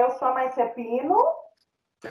[0.00, 1.16] eu sou a Marcia Pino.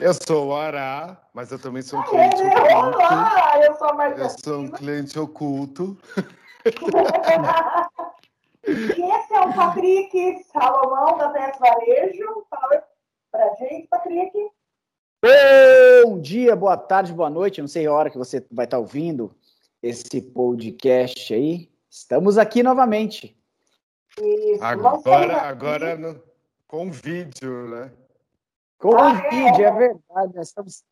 [0.00, 2.46] Eu sou o Ará, mas eu também sou um Ah, cliente é,
[2.76, 2.96] oculto.
[2.98, 5.98] Olá, eu sou a Marcia Eu sou um cliente oculto.
[8.66, 12.46] e esse é o Patrick Salomão, da TS Varejo.
[12.48, 12.84] Fala
[13.32, 14.32] pra gente, Patrick.
[16.04, 17.60] Bom dia, boa tarde, boa noite.
[17.60, 19.34] Não sei a hora que você vai estar ouvindo
[19.82, 21.68] esse podcast aí.
[21.90, 23.36] Estamos aqui novamente.
[24.18, 24.62] Isso.
[24.64, 26.29] Agora, agora no-
[26.70, 27.90] com vídeo, né?
[28.78, 29.28] Com Ah, o é?
[29.30, 30.34] vídeo, é verdade.
[30.36, 30.84] Nós estamos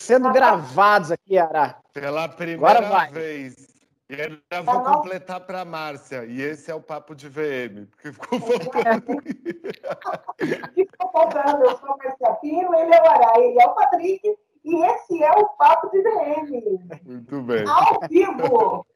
[0.00, 1.80] sendo gravados aqui, Ará.
[1.92, 3.10] Pela primeira Agora vai.
[3.10, 3.72] vez.
[4.08, 6.24] E ainda vou completar para Márcia.
[6.24, 9.06] E esse é o papo de VM, porque ficou faltando.
[10.74, 14.36] Ficou faltando, eu sou a Marcia Pino, ele é o Ará, ele é o Patrick.
[14.64, 16.78] E esse é o Papo de VM.
[17.04, 17.64] Muito bem.
[17.66, 18.86] Ao vivo.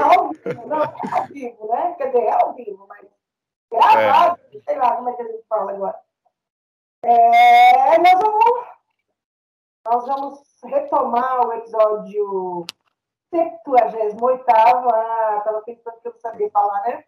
[0.00, 1.94] Ao vivo, não é ao vivo, né?
[1.98, 3.06] Quer dizer, é ao vivo, mas
[3.72, 5.98] gravado, sei lá como é que a gente fala agora.
[7.04, 8.66] É, nós, vamos,
[9.84, 12.66] nós vamos retomar o episódio
[13.30, 14.44] 78.
[14.48, 17.04] Ah, estava pensando que eu sabia falar, né?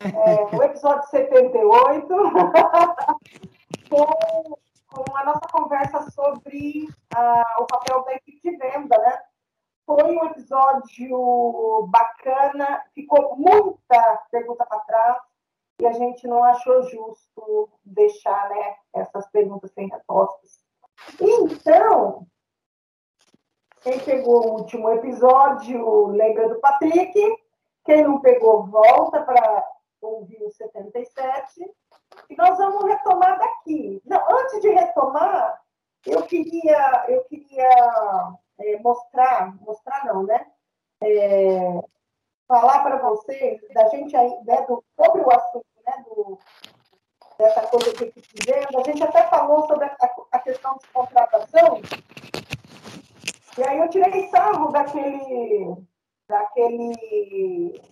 [0.00, 2.06] É, o episódio 78,
[3.90, 4.56] com,
[4.94, 9.22] com a nossa conversa sobre ah, o papel da equipe de venda, né?
[9.84, 15.27] Foi um episódio bacana, ficou muita pergunta para trás
[15.80, 20.58] e a gente não achou justo deixar né, essas perguntas sem respostas.
[21.20, 22.26] Então,
[23.82, 27.14] quem pegou o último episódio lembra do Patrick,
[27.84, 29.64] quem não pegou, volta para
[30.02, 31.74] ouvir o 77.
[32.28, 34.02] E nós vamos retomar daqui.
[34.04, 35.62] Não, antes de retomar,
[36.04, 37.68] eu queria, eu queria
[38.58, 40.46] é, mostrar, mostrar não, né?
[41.00, 41.80] É,
[42.48, 46.38] falar para vocês da gente aí, né, do, sobre o assunto, né, do,
[47.38, 48.74] dessa coisa que fizemos.
[48.76, 49.96] A gente até falou sobre a,
[50.32, 51.80] a questão de contratação.
[53.56, 55.74] E aí eu tirei sarro daquele,
[56.28, 57.82] daquele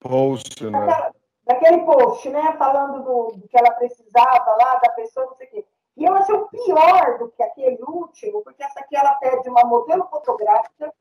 [0.00, 0.70] Post, né?
[0.78, 1.12] daquela-
[1.44, 2.52] daquele post, né?
[2.58, 5.64] Falando do, do que ela precisava lá, da pessoa, não sei o quê.
[5.96, 9.64] E eu achei o pior do que aquele último, porque essa aqui ela pede uma
[9.64, 10.92] modelo fotográfica,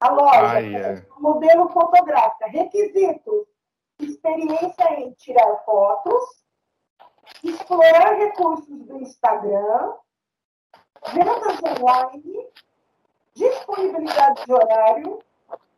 [0.00, 1.06] a loja Ai, pede é.
[1.18, 3.46] modelo fotográfica, requisitos,
[4.04, 6.44] experiência em tirar fotos,
[7.42, 9.94] explorar recursos do Instagram,
[11.12, 12.46] vendas online,
[13.34, 15.18] disponibilidade de horário,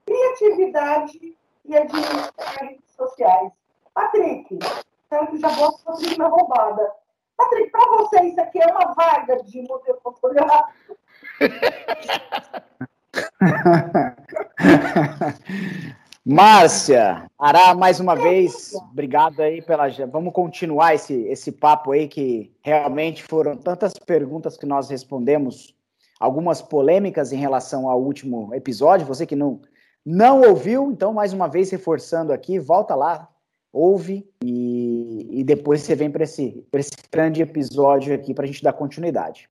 [0.04, 3.52] criatividade e administrar redes sociais.
[3.94, 4.58] Patrick,
[5.06, 6.92] então que já gosto da prima roubada.
[7.36, 10.96] Patrick, para você isso aqui é uma vaga de modelo fotográfico?
[16.28, 19.88] Márcia, Ará, mais uma vez, obrigado aí pela.
[20.10, 25.72] Vamos continuar esse, esse papo aí, que realmente foram tantas perguntas que nós respondemos,
[26.18, 29.06] algumas polêmicas em relação ao último episódio.
[29.06, 29.60] Você que não,
[30.04, 33.28] não ouviu, então, mais uma vez, reforçando aqui, volta lá,
[33.72, 38.64] ouve e, e depois você vem para esse, esse grande episódio aqui para a gente
[38.64, 39.48] dar continuidade.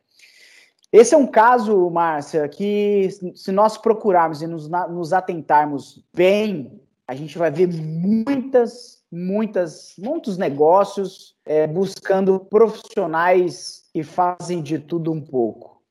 [0.96, 7.14] Esse é um caso, Márcia, que se nós procurarmos e nos, nos atentarmos bem, a
[7.14, 15.20] gente vai ver muitas, muitas, muitos negócios é, buscando profissionais que fazem de tudo um
[15.20, 15.82] pouco.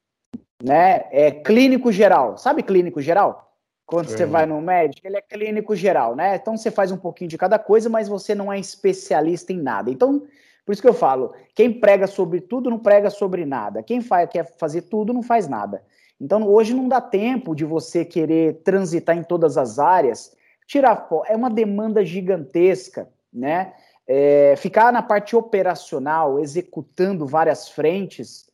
[0.63, 1.05] Né?
[1.11, 2.39] É clínico geral.
[2.39, 3.55] Sabe clínico geral?
[3.85, 4.31] Quando você Uhum.
[4.31, 6.37] vai no médico, ele é clínico geral, né?
[6.37, 9.91] Então você faz um pouquinho de cada coisa, mas você não é especialista em nada.
[9.91, 10.23] Então,
[10.65, 13.83] por isso que eu falo, quem prega sobre tudo não prega sobre nada.
[13.83, 15.85] Quem faz, quer fazer tudo não faz nada.
[16.21, 20.35] Então hoje não dá tempo de você querer transitar em todas as áreas.
[20.67, 23.75] Tirar é uma demanda gigantesca, né?
[24.07, 28.47] É, ficar na parte operacional, executando várias frentes,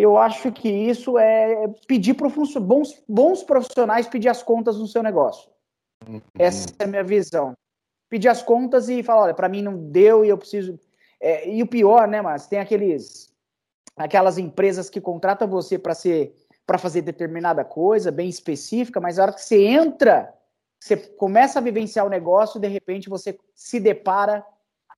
[0.00, 2.28] eu acho que isso é pedir para
[2.60, 5.50] bons, bons profissionais pedir as contas no seu negócio.
[6.38, 7.54] Essa é a minha visão.
[8.08, 10.78] Pedir as contas e falar, olha, para mim não deu e eu preciso.
[11.20, 13.32] É, e o pior, né, mas tem aqueles,
[13.96, 16.34] aquelas empresas que contratam você para ser,
[16.66, 20.32] para fazer determinada coisa bem específica, mas a hora que você entra,
[20.80, 24.44] você começa a vivenciar o negócio, de repente você se depara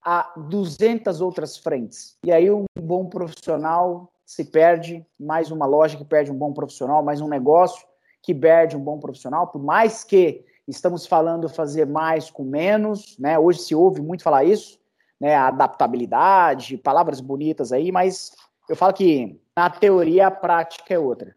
[0.04, 2.16] a 200 outras frentes.
[2.24, 7.02] E aí um bom profissional se perde, mais uma loja que perde um bom profissional,
[7.02, 7.86] mais um negócio
[8.22, 13.38] que perde um bom profissional, por mais que estamos falando fazer mais com menos, né?
[13.38, 14.78] Hoje se ouve muito falar isso,
[15.22, 15.36] né?
[15.36, 18.34] Adaptabilidade, palavras bonitas aí, mas
[18.68, 21.36] eu falo que na teoria a prática é outra.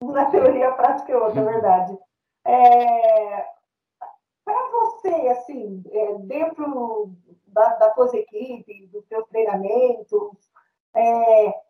[0.00, 1.98] Na teoria, a prática é outra, é verdade.
[2.44, 3.46] É,
[4.44, 7.12] Para você, assim, é, dentro
[7.48, 10.48] da, da tua equipe, do nos seus treinamentos,
[10.94, 11.60] é,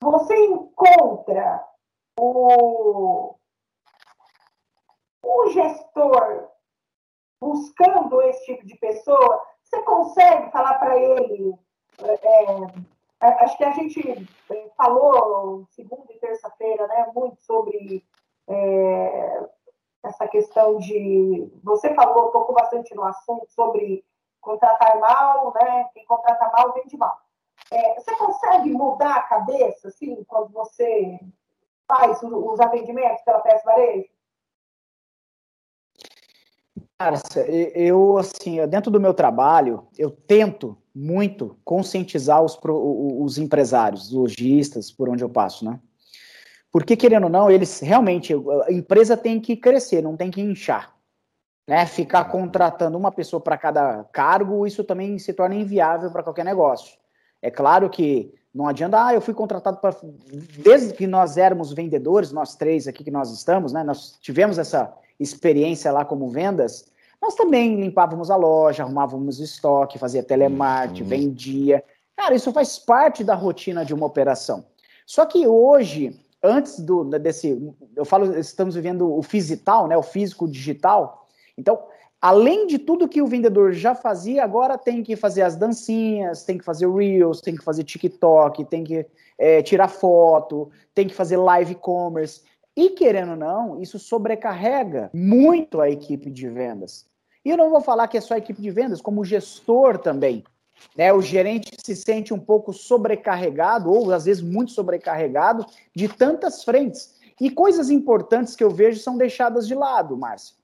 [0.00, 1.62] você encontra
[2.18, 3.34] o,
[5.22, 6.48] o gestor
[7.38, 11.54] buscando esse tipo de pessoa, você consegue falar para ele.
[11.98, 14.28] É, é, acho que a gente
[14.76, 18.04] falou segunda e terça-feira, né, muito sobre
[18.48, 19.46] é,
[20.04, 21.50] essa questão de.
[21.62, 24.04] Você falou, tocou bastante no assunto sobre
[24.40, 25.88] contratar mal, né?
[25.94, 27.16] Quem contrata mal vende mal.
[27.70, 31.18] É, você consegue mudar a cabeça, assim, quando você
[31.88, 34.13] faz os atendimentos pela peça varejo?
[37.00, 37.40] Márcia,
[37.76, 44.92] eu, assim, dentro do meu trabalho, eu tento muito conscientizar os, os empresários, os lojistas,
[44.92, 45.80] por onde eu passo, né?
[46.70, 48.32] Porque, querendo ou não, eles realmente,
[48.66, 50.94] a empresa tem que crescer, não tem que inchar.
[51.68, 51.86] Né?
[51.86, 56.96] Ficar contratando uma pessoa para cada cargo, isso também se torna inviável para qualquer negócio.
[57.40, 59.96] É claro que não adianta, ah, eu fui contratado para.
[60.62, 63.82] Desde que nós éramos vendedores, nós três aqui que nós estamos, né?
[63.82, 66.86] Nós tivemos essa experiência lá como vendas,
[67.20, 71.08] nós também limpávamos a loja, arrumávamos estoque, fazia telemarketing, uhum.
[71.08, 71.82] vendia.
[72.16, 74.64] Cara, isso faz parte da rotina de uma operação.
[75.06, 80.46] Só que hoje, antes do desse, eu falo, estamos vivendo o fisital, né, o físico
[80.46, 81.26] digital.
[81.56, 81.82] Então,
[82.24, 86.56] além de tudo que o vendedor já fazia, agora tem que fazer as dancinhas, tem
[86.56, 89.04] que fazer reels, tem que fazer TikTok, tem que
[89.36, 92.40] é, tirar foto, tem que fazer live commerce.
[92.74, 97.04] E querendo ou não, isso sobrecarrega muito a equipe de vendas.
[97.44, 100.42] E eu não vou falar que é só a equipe de vendas, como gestor também.
[100.96, 101.12] Né?
[101.12, 107.16] O gerente se sente um pouco sobrecarregado, ou às vezes muito sobrecarregado, de tantas frentes.
[107.38, 110.56] E coisas importantes que eu vejo são deixadas de lado, Márcio.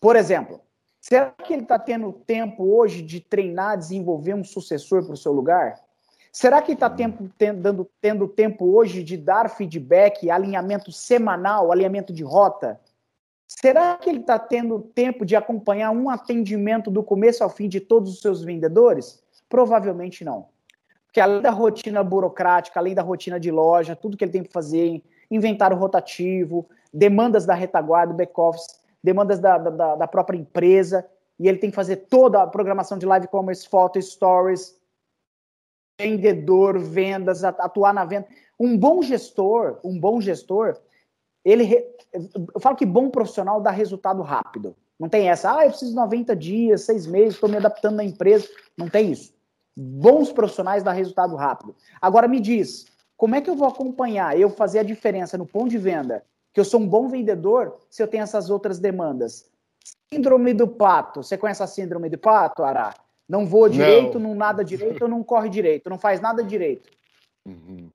[0.00, 0.60] Por exemplo,
[1.04, 5.32] será que ele está tendo tempo hoje de treinar, desenvolver um sucessor para o seu
[5.32, 5.78] lugar?
[6.32, 7.30] Será que está tendo,
[8.00, 12.80] tendo, tempo hoje de dar feedback, alinhamento semanal, alinhamento de rota?
[13.46, 17.80] Será que ele está tendo tempo de acompanhar um atendimento do começo ao fim de
[17.80, 19.22] todos os seus vendedores?
[19.46, 20.46] Provavelmente não.
[21.04, 24.50] Porque além da rotina burocrática, além da rotina de loja, tudo que ele tem que
[24.50, 31.06] fazer, inventário rotativo, demandas da retaguarda, back-office, demandas da, da, da própria empresa,
[31.38, 34.74] e ele tem que fazer toda a programação de live commerce, foto, stories,
[36.00, 38.26] vendedor, vendas, atuar na venda.
[38.58, 40.80] Um bom gestor, um bom gestor,
[41.44, 41.86] ele
[42.54, 44.74] eu falo que bom profissional dá resultado rápido.
[44.98, 48.04] Não tem essa, ah, eu preciso de 90 dias, seis meses, estou me adaptando na
[48.04, 48.48] empresa.
[48.78, 49.34] Não tem isso.
[49.76, 51.74] Bons profissionais dá resultado rápido.
[52.00, 52.86] Agora me diz,
[53.16, 56.24] como é que eu vou acompanhar, eu fazer a diferença no ponto de venda,
[56.54, 59.50] que eu sou um bom vendedor, se eu tenho essas outras demandas?
[60.08, 61.20] Síndrome do pato.
[61.22, 62.94] Você conhece a síndrome do pato, Ará?
[63.28, 66.88] Não voa direito, não, não nada direito, não corre direito, não faz nada direito.
[67.44, 67.90] Uhum.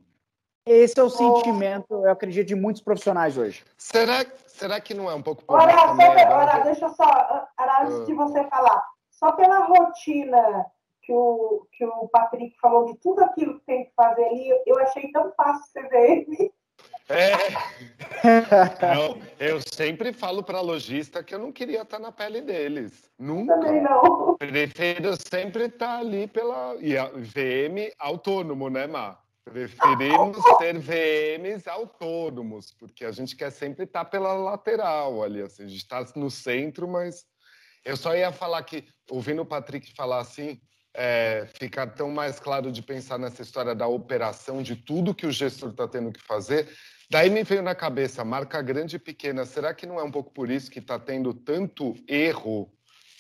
[0.65, 3.63] Esse é o sentimento, eu acredito, de muitos profissionais hoje.
[3.77, 5.55] Será, será que não é um pouco por
[6.63, 7.47] deixa eu só,
[7.81, 10.65] antes de você falar, só pela rotina
[11.01, 14.77] que o, que o Patrick falou de tudo aquilo que tem que fazer ali, eu
[14.79, 16.53] achei tão fácil você ver ele.
[17.09, 17.31] É.
[18.95, 23.09] eu, eu, sempre falo para lojista que eu não queria estar na pele deles.
[23.17, 23.55] Nunca.
[23.55, 24.37] Também não.
[24.37, 26.75] Prefiro sempre estar ali pela.
[26.79, 29.19] E a VM autônomo, né, Mar?
[29.43, 35.67] Preferimos ter VMs autônomos, porque a gente quer sempre estar pela lateral ali, assim, a
[35.67, 37.25] gente está no centro, mas
[37.83, 40.61] eu só ia falar que, ouvindo o Patrick falar assim,
[40.93, 45.31] é, fica tão mais claro de pensar nessa história da operação, de tudo que o
[45.31, 46.69] gestor está tendo que fazer.
[47.09, 50.31] Daí me veio na cabeça, marca grande e pequena, será que não é um pouco
[50.31, 52.71] por isso que está tendo tanto erro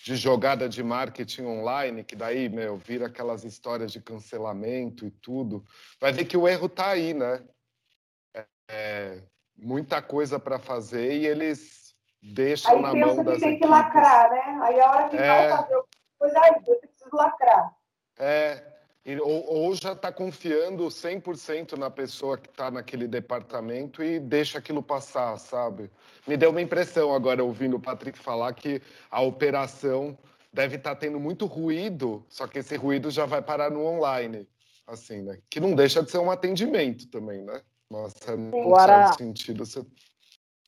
[0.03, 5.63] de jogada de marketing online, que daí, meu, vira aquelas histórias de cancelamento e tudo,
[5.99, 7.43] vai ver que o erro está aí, né?
[8.33, 9.23] É, é,
[9.57, 13.59] muita coisa para fazer e eles deixam aí na mão das que tem equipes.
[13.59, 14.59] que lacrar, né?
[14.63, 15.27] Aí a hora que é...
[15.27, 15.83] vai fazer
[16.17, 16.79] coisa aí, eu
[17.15, 17.75] lacrar.
[18.17, 18.63] É,
[19.21, 24.83] ou, ou já está confiando 100% na pessoa que está naquele departamento e deixa aquilo
[24.83, 25.89] passar, sabe?
[26.27, 30.17] Me deu uma impressão agora, ouvindo o Patrick falar, que a operação
[30.51, 34.47] deve estar tá tendo muito ruído, só que esse ruído já vai parar no online,
[34.85, 35.39] assim, né?
[35.49, 37.61] Que não deixa de ser um atendimento também, né?
[37.89, 39.65] Nossa, não faz sentido.
[39.65, 39.83] Você...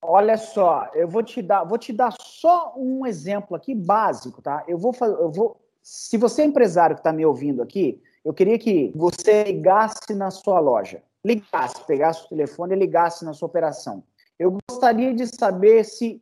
[0.01, 4.63] Olha só, eu vou te dar, vou te dar só um exemplo aqui básico, tá?
[4.67, 8.57] Eu vou, eu vou, se você é empresário que está me ouvindo aqui, eu queria
[8.57, 14.03] que você ligasse na sua loja, ligasse, pegasse o telefone e ligasse na sua operação.
[14.37, 16.21] Eu gostaria de saber se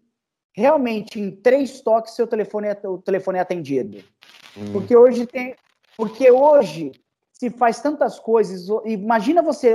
[0.53, 4.03] realmente em três toques seu telefone é, o telefone é atendido.
[4.57, 4.71] Hum.
[4.71, 5.55] Porque hoje tem,
[5.97, 6.91] porque hoje
[7.31, 9.73] se faz tantas coisas, imagina você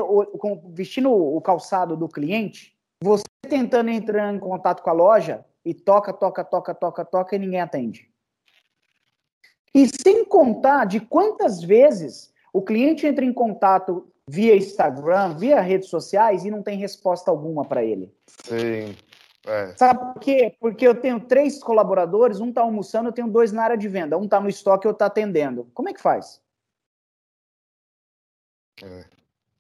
[0.69, 6.13] vestindo o calçado do cliente, você tentando entrar em contato com a loja e toca,
[6.13, 8.14] toca, toca, toca, toca e ninguém atende.
[9.75, 15.89] E sem contar de quantas vezes o cliente entra em contato via Instagram, via redes
[15.89, 18.15] sociais e não tem resposta alguma para ele.
[18.27, 18.97] Sim.
[19.47, 19.75] É.
[19.77, 20.57] Sabe por quê?
[20.59, 24.17] Porque eu tenho três colaboradores, um está almoçando, eu tenho dois na área de venda,
[24.17, 25.69] um está no estoque, outro está atendendo.
[25.75, 26.41] Como é que faz?
[28.83, 29.05] É.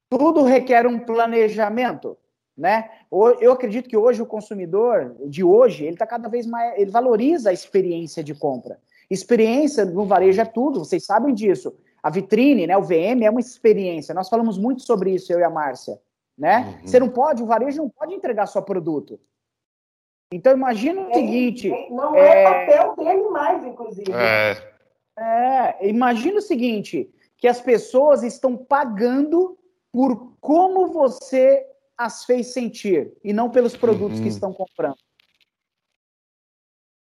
[0.09, 2.17] Tudo requer um planejamento,
[2.57, 2.91] né?
[3.11, 7.51] Eu acredito que hoje o consumidor de hoje ele está cada vez mais, ele valoriza
[7.51, 8.81] a experiência de compra.
[9.11, 11.77] Experiência no varejo é tudo, vocês sabem disso.
[12.03, 14.15] A vitrine, né, o VM é uma experiência.
[14.15, 15.99] Nós falamos muito sobre isso eu e a Márcia,
[16.37, 16.79] né?
[16.81, 16.87] Uhum.
[16.87, 19.19] Você não pode, o varejo não pode entregar só produto.
[20.33, 21.71] Então imagina o seguinte.
[21.91, 24.13] Não é, é papel dele mais, inclusive.
[24.13, 24.57] É.
[25.19, 25.89] é.
[25.89, 29.57] Imagina o seguinte: que as pessoas estão pagando
[29.93, 31.65] por como você
[31.97, 34.25] as fez sentir e não pelos produtos uhum.
[34.25, 34.97] que estão comprando.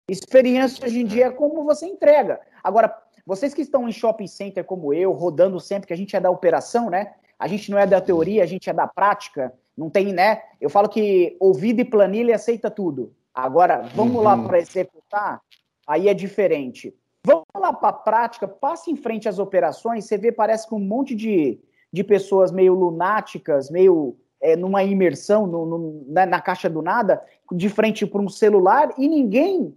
[0.08, 2.42] Experiência hoje em dia é como você entrega.
[2.62, 2.94] Agora,
[3.26, 6.30] vocês que estão em shopping center como eu, rodando sempre, que a gente é da
[6.30, 7.14] operação, né?
[7.40, 9.54] A gente não é da teoria, a gente é da prática.
[9.78, 10.42] Não tem, né?
[10.60, 13.14] Eu falo que ouvido e planilha aceita tudo.
[13.34, 14.22] Agora, vamos uhum.
[14.22, 15.42] lá para executar,
[15.88, 16.94] aí é diferente.
[17.26, 20.80] Vamos lá para a prática, passe em frente às operações, você vê, parece que um
[20.80, 21.58] monte de,
[21.92, 27.26] de pessoas meio lunáticas, meio é, numa imersão no, no, na, na, caixa do nada,
[27.50, 29.74] de frente para um celular, e ninguém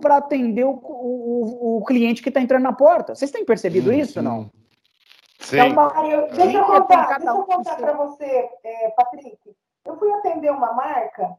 [0.00, 3.14] para atender o, o, o, cliente que está entrando na porta.
[3.14, 3.96] Vocês têm percebido uhum.
[3.96, 4.50] isso, não?
[5.40, 5.58] Sim.
[5.58, 9.38] Então, Mário, deixa eu contar, deixa eu contar para você, é, Patrick.
[9.84, 11.36] Eu fui atender uma marca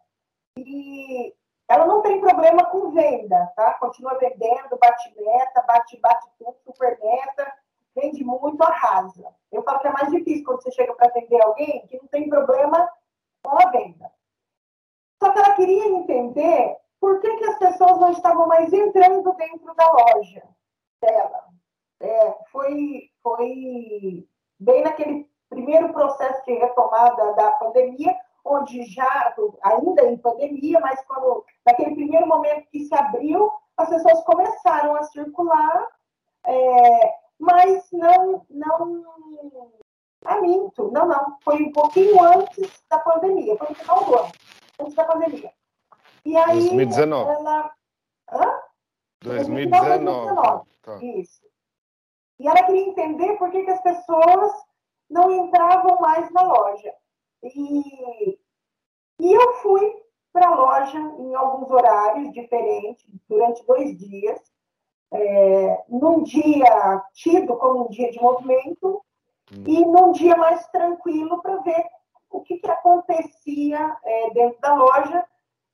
[0.57, 1.33] e
[1.69, 3.73] ela não tem problema com venda, tá?
[3.75, 7.53] Continua vendendo, bate meta, bate, bate tudo, super meta,
[7.95, 9.33] vende muito, arrasa.
[9.51, 12.29] Eu falo que é mais difícil quando você chega para atender alguém que não tem
[12.29, 12.89] problema
[13.43, 14.11] com a venda.
[15.21, 19.73] Só que ela queria entender por que, que as pessoas não estavam mais entrando dentro
[19.75, 20.43] da loja
[21.01, 21.43] dela.
[22.01, 24.27] É, foi, foi
[24.59, 31.45] bem naquele primeiro processo de retomada da pandemia, onde já, ainda em pandemia, mas quando,
[31.65, 35.87] naquele primeiro momento que se abriu, as pessoas começaram a circular,
[36.45, 39.03] é, mas não, não,
[40.25, 44.31] ah, minto, não, não, foi um pouquinho antes da pandemia, foi no final do ano,
[44.79, 45.51] antes da pandemia.
[46.25, 47.31] E aí, 2019.
[47.31, 47.73] Ela,
[48.31, 48.61] hã?
[49.21, 50.05] 2019.
[50.05, 50.69] 2019.
[50.81, 50.99] Tá.
[51.01, 51.43] Isso.
[52.39, 54.51] E ela queria entender por que, que as pessoas
[55.09, 56.93] não entravam mais na loja.
[57.43, 58.39] E,
[59.19, 64.52] e eu fui para a loja em alguns horários diferentes, durante dois dias.
[65.13, 69.01] É, num dia tido como um dia de movimento
[69.51, 69.63] hum.
[69.67, 71.85] e num dia mais tranquilo para ver
[72.31, 75.23] o que, que acontecia é, dentro da loja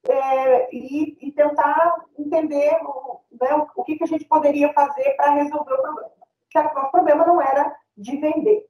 [0.08, 5.32] é, e, e, tentar entender o, né, o, que, que a gente poderia fazer para
[5.32, 6.12] resolver o problema.
[6.52, 8.66] Já que o problema não era de vender.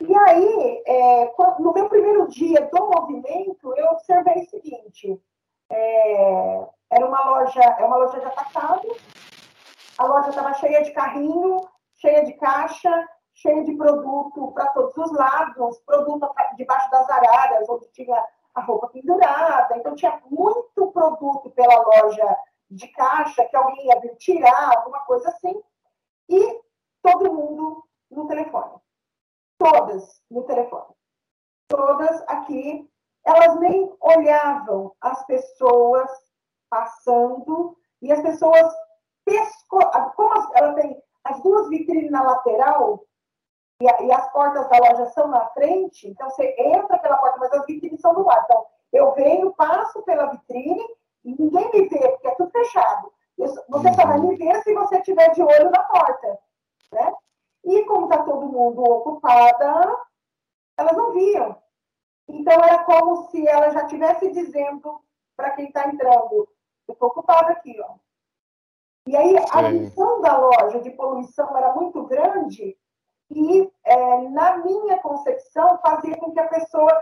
[0.00, 5.20] E aí, é, no meu primeiro dia do movimento, eu observei o seguinte:
[5.68, 8.88] é, era uma loja, é uma loja de atacado,
[10.00, 15.12] a loja estava cheia de carrinho, cheia de caixa, cheia de produto para todos os
[15.12, 19.76] lados, produto debaixo das araras, onde tinha a roupa pendurada.
[19.76, 22.36] Então, tinha muito produto pela loja
[22.70, 25.60] de caixa que alguém ia vir tirar, alguma coisa assim.
[26.28, 26.60] E
[27.02, 28.80] todo mundo no telefone
[29.60, 30.94] todas no telefone.
[31.68, 32.90] Todas aqui,
[33.24, 36.10] elas nem olhavam as pessoas
[36.70, 38.72] passando e as pessoas
[39.68, 43.04] como ela tem as duas vitrines na lateral
[43.80, 47.38] e, a, e, as portas da loja são na frente, então você entra pela porta,
[47.38, 48.44] mas as vitrines são do lado.
[48.44, 50.84] Então, eu venho, passo pela vitrine
[51.24, 53.12] e ninguém me vê, porque é tudo fechado.
[53.38, 56.38] Você só vai me ver se você estiver de olho na porta,
[56.92, 57.14] né?
[57.64, 59.96] E como está todo mundo ocupada,
[60.76, 61.56] elas não viam.
[62.28, 65.00] Então era como se ela já estivesse dizendo
[65.36, 66.48] para quem está entrando,
[66.86, 67.94] eu estou ocupada aqui, ó.
[69.06, 72.76] E aí a missão da loja de poluição era muito grande
[73.30, 76.92] e, é, na minha concepção, fazia com que a pessoa.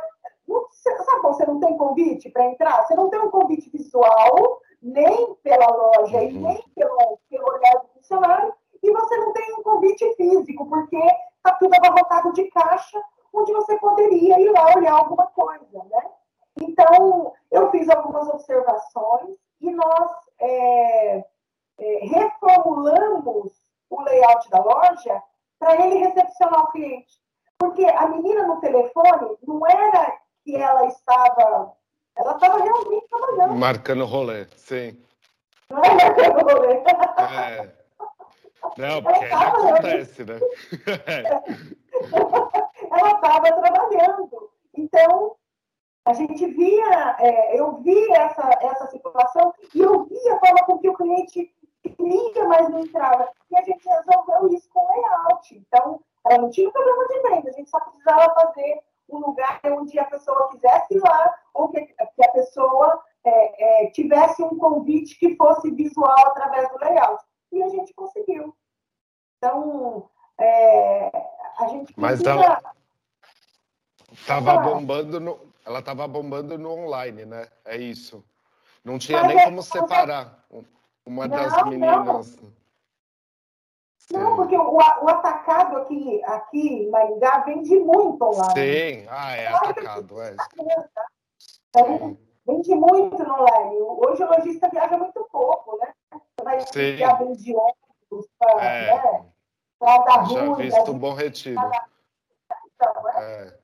[0.47, 2.87] Não, sabe quando você não tem convite para entrar?
[2.87, 6.43] Você não tem um convite visual, nem pela loja e uhum.
[6.43, 11.52] nem pelo, pelo olhar do funcionário, e você não tem um convite físico, porque está
[11.59, 13.02] tudo abarrotado de caixa,
[13.33, 16.11] onde você poderia ir lá olhar alguma coisa, né?
[16.61, 21.25] Então, eu fiz algumas observações e nós é,
[21.78, 23.52] é, reformulamos
[23.90, 25.23] o layout da loja
[25.58, 27.20] para ele recepcionar o cliente.
[27.58, 31.73] Porque a menina no telefone não era que ela estava.
[32.16, 33.54] Ela estava realmente trabalhando.
[33.54, 35.02] Marcando rolê, sim.
[35.70, 36.75] Não é marcando rolê.
[36.75, 37.78] É.
[38.76, 40.38] Não, porque acontece, né?
[42.90, 44.50] ela estava trabalhando.
[44.75, 45.37] Então,
[46.04, 50.78] a gente via, é, eu vi essa, essa situação e eu via a forma com
[50.78, 51.52] que o cliente
[51.92, 53.28] queria, mas não entrava.
[53.50, 55.57] E a gente resolveu isso com layout.
[55.57, 59.99] Então, ela não tinha problema de venda, a gente só precisava fazer um lugar onde
[59.99, 65.18] a pessoa quisesse ir lá, ou que, que a pessoa é, é, tivesse um convite
[65.18, 67.25] que fosse visual através do layout.
[67.52, 68.54] E a gente conseguiu.
[69.38, 71.11] Então, é,
[71.59, 72.61] a gente Mas ela
[74.12, 77.49] estava bombando no, ela estava bombando no online, né?
[77.64, 78.25] É isso.
[78.85, 80.45] Não tinha Mas nem é, como separar
[81.09, 82.38] uma não, das meninas.
[84.12, 84.37] Não.
[84.37, 88.55] Porque o, o, atacado aqui, aqui em Maringá vende muito online.
[88.55, 90.37] Sim, ah, é atacado, é.
[91.77, 92.17] é.
[92.47, 93.77] Vende muito no online.
[93.81, 95.93] Hoje o lojista viaja muito pouco, né?
[96.12, 96.97] Você vai Sim.
[96.97, 98.95] viajar de ônibus para é.
[98.95, 99.25] né?
[99.81, 100.55] dar Já ruim.
[100.55, 101.61] visto um bom retiro.
[102.75, 103.55] Então, é,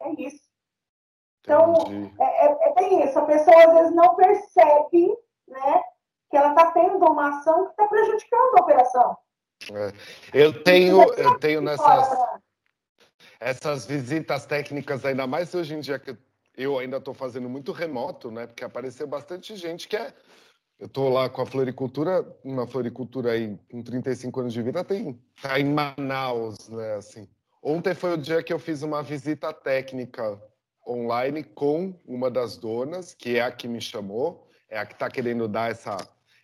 [0.00, 0.08] é.
[0.08, 0.48] é isso.
[1.42, 1.74] Então,
[2.18, 3.16] é, é, é bem isso.
[3.16, 5.16] A pessoa às vezes não percebe
[5.46, 5.82] né,
[6.30, 9.16] que ela está tendo uma ação que está prejudicando a operação.
[9.72, 9.92] É.
[10.32, 12.08] Eu tenho, eu tenho nessas
[13.40, 16.16] essas visitas técnicas, ainda mais hoje em dia que
[16.56, 18.46] eu ainda estou fazendo muito remoto, né?
[18.46, 20.12] Porque apareceu bastante gente que é.
[20.78, 25.20] Eu estou lá com a floricultura, uma floricultura aí com 35 anos de vida, tem
[25.40, 26.94] tá em Manaus, né?
[26.94, 27.28] Assim.
[27.62, 30.40] Ontem foi o dia que eu fiz uma visita técnica
[30.86, 35.10] online com uma das donas, que é a que me chamou, é a que está
[35.10, 35.96] querendo dar essa,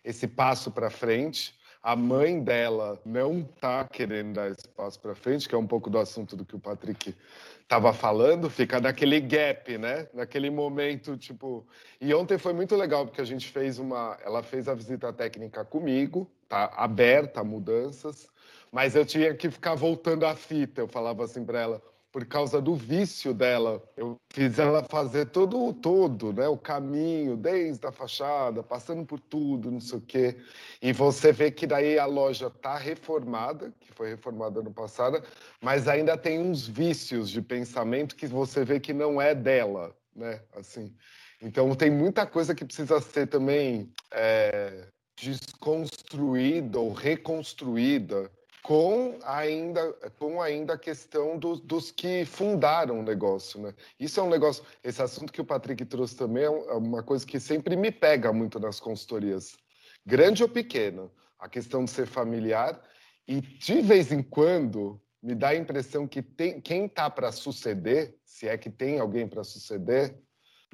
[0.05, 1.53] esse passo para frente.
[1.81, 5.89] A mãe dela não está querendo dar esse passo para frente, que é um pouco
[5.89, 7.15] do assunto do que o Patrick
[7.61, 10.07] estava falando, fica naquele gap, né?
[10.13, 11.67] Naquele momento, tipo.
[11.99, 14.17] E ontem foi muito legal, porque a gente fez uma.
[14.23, 18.27] Ela fez a visita técnica comigo, tá aberta a mudanças,
[18.71, 20.81] mas eu tinha que ficar voltando a fita.
[20.81, 21.81] Eu falava assim para ela:
[22.15, 23.83] por causa do vício dela.
[23.97, 26.47] Eu fiz ela fazer todo o todo, né?
[26.47, 30.37] O caminho, desde a fachada, passando por tudo, não sei o quê.
[30.81, 35.21] E você vê que daí a loja está reformada, que foi reformada no passado,
[35.59, 40.39] mas ainda tem uns vícios de pensamento que você vê que não é dela, né?
[40.55, 40.95] Assim.
[41.41, 44.87] Então tem muita coisa que precisa ser também é,
[45.19, 48.31] desconstruída ou reconstruída
[48.65, 53.61] com ainda, com ainda a questão do, dos que fundaram o negócio.
[53.61, 53.75] Né?
[53.99, 57.23] Isso é um negócio, esse assunto que o Patrick trouxe também é, é uma coisa
[57.23, 59.55] que sempre me pega muito nas consultorias,
[60.03, 62.81] grande ou pequena, a questão de ser familiar,
[63.27, 68.17] e de vez em quando me dá a impressão que tem, quem está para suceder,
[68.25, 70.19] se é que tem alguém para suceder,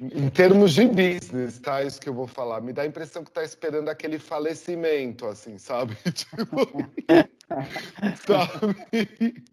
[0.02, 1.82] em termos de business, tá?
[1.82, 2.60] Isso que eu vou falar.
[2.60, 5.96] Me dá a impressão que está esperando aquele falecimento, assim, sabe?
[6.12, 6.90] Tipo,
[8.26, 9.44] sabe?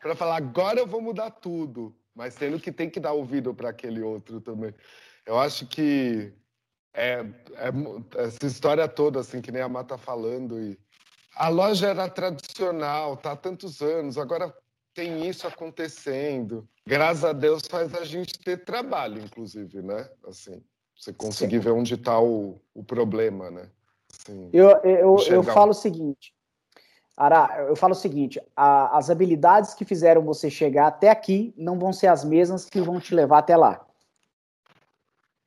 [0.00, 1.94] para falar, agora eu vou mudar tudo.
[2.14, 4.74] Mas tendo que tem que dar ouvido para aquele outro também.
[5.26, 6.32] Eu acho que
[6.94, 10.60] é, é, essa história toda, assim, que nem a Mata tá falando.
[10.60, 10.78] E
[11.36, 14.52] a loja era tradicional, tá há tantos anos, agora
[14.98, 16.68] tem isso acontecendo.
[16.84, 20.10] Graças a Deus faz a gente ter trabalho, inclusive, né?
[20.26, 20.60] Assim,
[20.98, 21.62] você conseguir Sim.
[21.62, 23.70] ver onde está o, o problema, né?
[24.12, 26.34] Assim, eu, eu, eu falo o seguinte,
[27.16, 31.78] Ara, eu falo o seguinte: a, as habilidades que fizeram você chegar até aqui não
[31.78, 33.86] vão ser as mesmas que vão te levar até lá.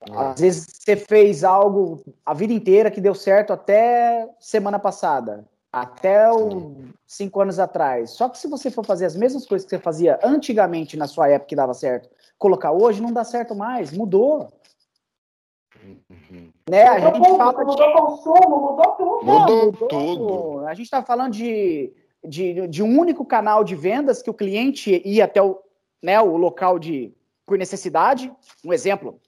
[0.09, 0.17] É.
[0.17, 6.31] Às vezes você fez algo a vida inteira que deu certo até semana passada até
[6.31, 6.75] o,
[7.07, 8.11] cinco anos atrás.
[8.11, 11.29] Só que se você for fazer as mesmas coisas que você fazia antigamente na sua
[11.29, 14.51] época que dava certo, colocar hoje não dá certo mais, mudou.
[15.83, 16.51] Uhum.
[16.69, 16.83] Né?
[16.83, 17.93] A gente tudo, fala mudou de...
[17.93, 19.25] consumo, mudou tudo.
[19.25, 20.67] Mudou, mudou tudo.
[20.67, 25.01] A gente está falando de, de, de um único canal de vendas que o cliente
[25.05, 25.61] ia até o,
[26.03, 27.13] né, o local de
[27.45, 28.31] por necessidade.
[28.63, 29.19] Um exemplo,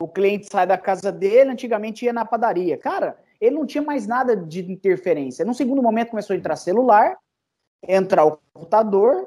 [0.00, 2.76] o cliente sai da casa dele, antigamente ia na padaria.
[2.76, 5.44] Cara, ele não tinha mais nada de interferência.
[5.44, 7.16] No segundo momento começou a entrar celular,
[7.86, 9.26] entrar o computador,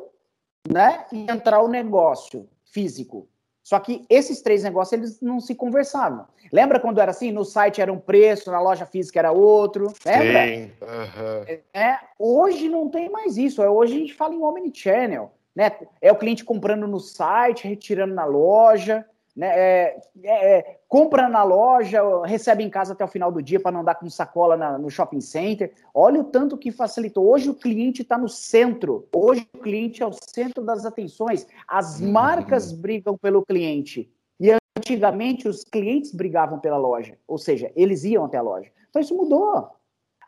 [0.69, 3.27] né, e entrar o negócio físico.
[3.63, 6.27] Só que esses três negócios eles não se conversavam.
[6.51, 7.31] Lembra quando era assim?
[7.31, 9.93] No site era um preço, na loja física era outro.
[10.05, 10.45] Lembra?
[10.45, 10.71] Sim.
[10.81, 11.59] Uhum.
[11.73, 13.63] É, hoje não tem mais isso.
[13.63, 15.31] É, hoje a gente fala em omnichannel.
[15.55, 15.71] Né?
[16.01, 19.05] É o cliente comprando no site, retirando na loja.
[19.35, 23.59] Né, é, é, é, compra na loja, recebe em casa até o final do dia
[23.59, 25.73] para não andar com sacola na, no shopping center.
[25.93, 27.27] Olha o tanto que facilitou.
[27.27, 29.07] Hoje o cliente está no centro.
[29.13, 31.47] Hoje o cliente é o centro das atenções.
[31.67, 32.11] As uhum.
[32.11, 34.11] marcas brigam pelo cliente.
[34.39, 37.17] E antigamente os clientes brigavam pela loja.
[37.27, 38.69] Ou seja, eles iam até a loja.
[38.89, 39.67] Então isso mudou.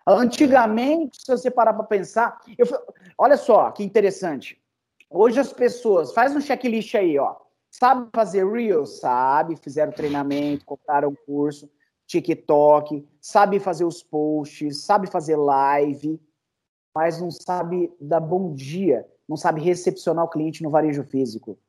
[0.08, 2.66] Antigamente, se você parar para pensar, eu,
[3.18, 4.60] olha só que interessante.
[5.10, 7.36] Hoje as pessoas, faz um checklist aí, ó.
[7.78, 9.00] Sabe fazer Reels?
[9.02, 11.70] Sabe, fizeram treinamento, compraram curso,
[12.08, 16.18] TikTok, sabe fazer os posts, sabe fazer live,
[16.96, 21.60] mas não sabe dar bom dia, não sabe recepcionar o cliente no varejo físico.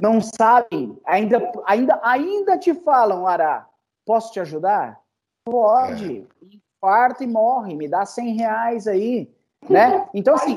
[0.00, 3.68] Não sabe, ainda, ainda, ainda te falam, Ara,
[4.06, 5.00] posso te ajudar?
[5.44, 6.24] Pode.
[6.40, 6.56] É.
[6.76, 9.28] Infarta e morre, me dá 100 reais aí,
[9.68, 10.08] né?
[10.14, 10.56] Então, assim...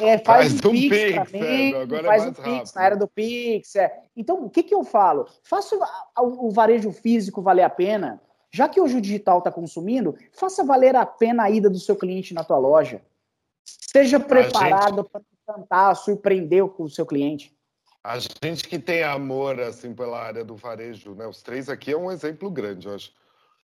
[0.00, 2.96] É, faz, faz um Pix, Pix mim, é, agora faz é um Pix na era
[2.96, 3.76] do Pix.
[3.76, 4.02] É.
[4.16, 5.28] Então, o que, que eu falo?
[5.42, 5.76] Faça
[6.18, 8.20] o, o varejo físico valer a pena.
[8.50, 11.94] Já que hoje o digital está consumindo, faça valer a pena a ida do seu
[11.94, 13.02] cliente na tua loja.
[13.64, 15.10] Seja preparado gente...
[15.10, 17.54] para cantar, surpreender o seu cliente.
[18.02, 21.26] A gente que tem amor assim pela área do varejo, né?
[21.26, 23.12] Os três aqui é um exemplo grande, eu acho.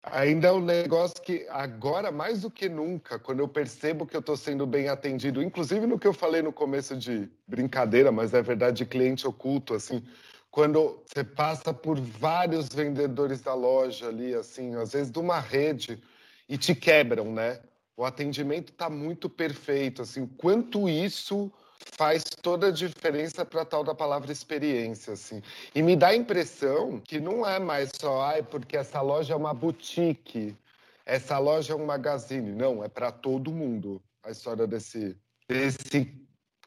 [0.04, 4.20] Ainda é um negócio que agora, mais do que nunca, quando eu percebo que eu
[4.20, 8.42] estou sendo bem atendido, inclusive no que eu falei no começo de brincadeira, mas é
[8.42, 10.04] verdade, de cliente oculto, assim,
[10.50, 16.02] quando você passa por vários vendedores da loja ali, assim, às vezes de uma rede,
[16.50, 17.60] e te quebram, né?
[17.96, 21.52] O atendimento está muito perfeito, assim, quanto isso
[21.98, 25.42] faz toda a diferença para tal da palavra experiência, assim.
[25.74, 29.38] E me dá a impressão que não é mais só, ai, porque essa loja é
[29.38, 30.56] uma boutique,
[31.06, 32.52] essa loja é um magazine.
[32.52, 35.18] Não, é para todo mundo a história desse,
[35.48, 36.14] desse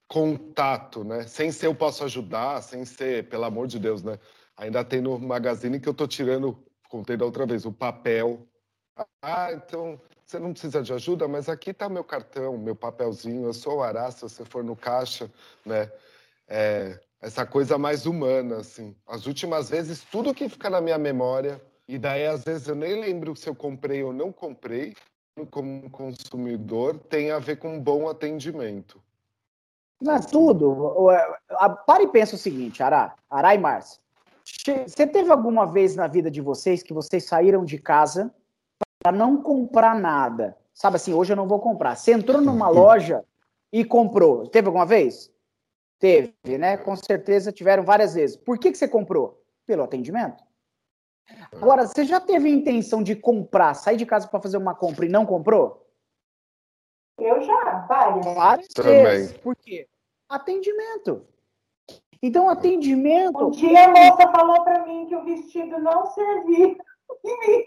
[0.09, 1.27] contato, né?
[1.27, 4.19] Sem ser eu posso ajudar, sem ser, pelo amor de Deus, né?
[4.57, 8.47] Ainda tem no magazine que eu tô tirando, contei da outra vez, o papel.
[9.23, 13.53] Ah, então você não precisa de ajuda, mas aqui está meu cartão, meu papelzinho, eu
[13.53, 15.31] sou o Ará, se você for no caixa,
[15.65, 15.91] né?
[16.47, 18.95] É, essa coisa mais humana, assim.
[19.07, 23.01] As últimas vezes, tudo que fica na minha memória, e daí às vezes eu nem
[23.01, 24.95] lembro se eu comprei ou não comprei,
[25.51, 29.03] como consumidor, tem a ver com um bom atendimento.
[30.01, 31.07] Não é tudo.
[31.87, 34.01] Para e pensa o seguinte, Ará, Ará e Márcia.
[34.45, 38.33] Você teve alguma vez na vida de vocês que vocês saíram de casa
[39.05, 40.57] para não comprar nada.
[40.73, 41.95] Sabe assim, hoje eu não vou comprar.
[41.95, 43.23] Você entrou numa loja
[43.71, 44.49] e comprou.
[44.49, 45.31] Teve alguma vez?
[45.99, 46.79] Teve, né?
[46.79, 48.35] Com certeza tiveram várias vezes.
[48.35, 49.43] Por que, que você comprou?
[49.67, 50.43] Pelo atendimento.
[51.53, 55.11] Agora, você já teve intenção de comprar, sair de casa para fazer uma compra e
[55.11, 55.87] não comprou?
[57.19, 58.25] Eu já, várias.
[58.25, 59.05] Várias Também.
[59.05, 59.33] vezes.
[59.37, 59.87] Por quê?
[60.29, 61.27] Atendimento.
[62.23, 63.49] Então, atendimento.
[63.49, 66.77] Um dia a moça falou para mim que o vestido não servia
[67.23, 67.65] em mim.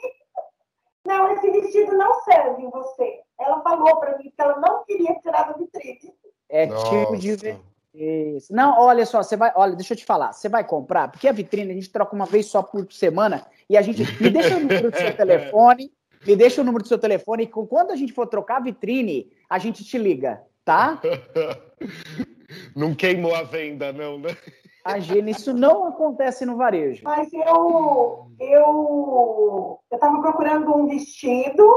[1.07, 3.21] Não, esse vestido não serve em você.
[3.39, 6.13] Ela falou para mim que ela não queria tirar da vitrine.
[6.49, 6.89] É Nossa.
[6.89, 7.57] tipo de
[7.93, 8.53] isso.
[8.53, 11.31] Não, olha só, você vai, olha, deixa eu te falar, você vai comprar, porque a
[11.31, 14.59] vitrine a gente troca uma vez só por semana e a gente me deixa o
[14.59, 15.91] número do seu telefone,
[16.25, 19.31] me deixa o número do seu telefone e quando a gente for trocar a vitrine,
[19.49, 21.01] a gente te liga, tá?
[22.75, 24.29] Não queimou a venda, não, né?
[24.85, 27.01] Imagina, isso não acontece no varejo.
[27.03, 31.67] Mas eu eu estava procurando um vestido.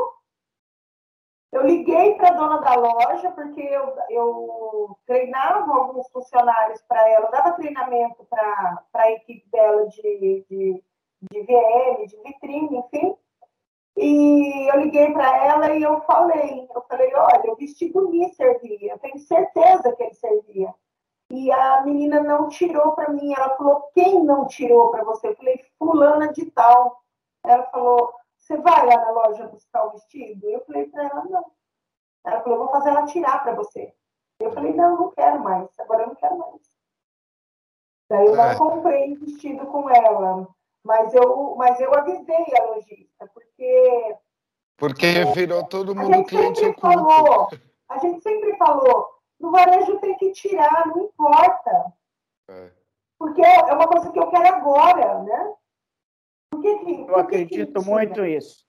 [1.53, 7.27] Eu liguei para a dona da loja, porque eu, eu treinava alguns funcionários para ela,
[7.27, 10.85] eu dava treinamento para a equipe dela de, de,
[11.29, 13.17] de VM, de vitrine, enfim.
[13.97, 18.93] E eu liguei para ela e eu falei, eu falei, olha, o vestido me servia,
[18.93, 20.75] eu tenho certeza que ele servia.
[21.31, 23.33] E a menina não tirou para mim.
[23.33, 25.29] Ela falou: quem não tirou para você?
[25.29, 27.01] Eu falei: Fulana de Tal.
[27.45, 30.49] Ela falou: você vai lá na loja buscar o vestido?
[30.49, 31.53] Eu falei para ela: não.
[32.27, 33.95] Ela falou: vou fazer ela tirar para você.
[34.41, 35.69] Eu falei: não, não quero mais.
[35.79, 36.61] Agora eu não quero mais.
[38.09, 38.59] Daí eu não é.
[38.59, 40.49] comprei vestido com ela.
[40.83, 44.17] Mas eu, mas eu avisei a lojista, porque.
[44.81, 47.49] Porque virou todo mundo cliente falou,
[47.89, 51.93] A gente sempre falou no varejo tem que tirar, não importa.
[52.49, 52.71] É.
[53.19, 55.55] Porque é uma coisa que eu quero agora, né?
[56.51, 58.65] Por que que, eu acredito que muito isso.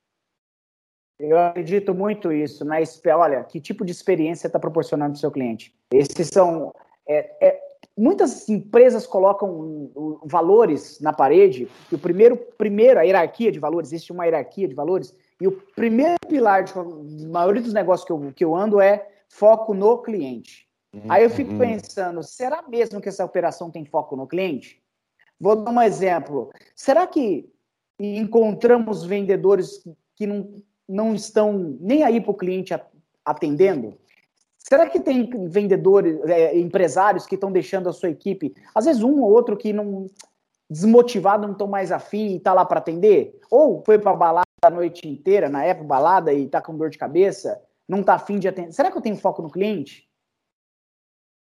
[1.20, 2.66] Eu acredito muito isso.
[2.66, 2.78] Na,
[3.18, 5.74] olha, que tipo de experiência está proporcionando para o seu cliente?
[5.92, 6.74] Esses são.
[7.08, 7.62] É, é,
[7.98, 9.92] muitas empresas colocam
[10.24, 14.76] valores na parede, e o primeiro, primeiro, a hierarquia de valores, existe uma hierarquia de
[14.76, 16.72] valores, e o primeiro pilar de,
[17.28, 20.68] maioria dos negócios que eu, que eu ando é foco no cliente.
[20.94, 21.02] Uhum.
[21.10, 24.80] Aí eu fico pensando, será mesmo que essa operação tem foco no cliente?
[25.40, 26.52] Vou dar um exemplo.
[26.76, 27.52] Será que
[28.00, 29.84] encontramos vendedores
[30.16, 32.80] que não, não estão nem aí para o cliente
[33.26, 33.98] atendendo?
[34.60, 39.22] Será que tem vendedores, é, empresários que estão deixando a sua equipe, às vezes um
[39.22, 40.06] ou outro que não
[40.70, 43.40] desmotivado, não estão mais afim e está lá para atender?
[43.50, 46.98] Ou foi para balada a noite inteira, na época balada e está com dor de
[46.98, 48.72] cabeça, não está afim de atender?
[48.72, 50.08] Será que eu tenho foco no cliente?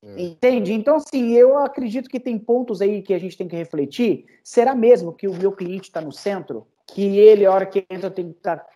[0.03, 0.23] É.
[0.23, 0.73] Entende?
[0.73, 4.25] Então, assim, eu acredito que tem pontos aí que a gente tem que refletir.
[4.43, 6.67] Será mesmo que o meu cliente está no centro?
[6.87, 8.67] Que ele, a hora que entra, tem que tá,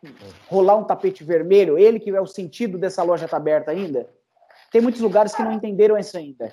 [0.46, 1.78] rolar um tapete vermelho?
[1.78, 4.10] Ele que é o sentido dessa loja estar tá aberta ainda?
[4.70, 6.52] Tem muitos lugares que não entenderam isso ainda.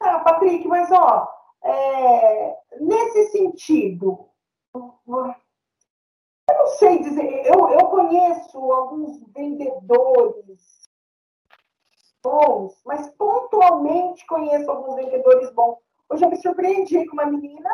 [0.00, 1.28] Ah, Patrick, mas ó,
[1.64, 4.26] é, nesse sentido,
[6.50, 10.88] eu não sei dizer, eu, eu conheço alguns vendedores
[12.22, 15.78] bons, mas pontualmente conheço alguns vendedores bons.
[16.08, 17.70] Hoje eu me surpreendi com uma menina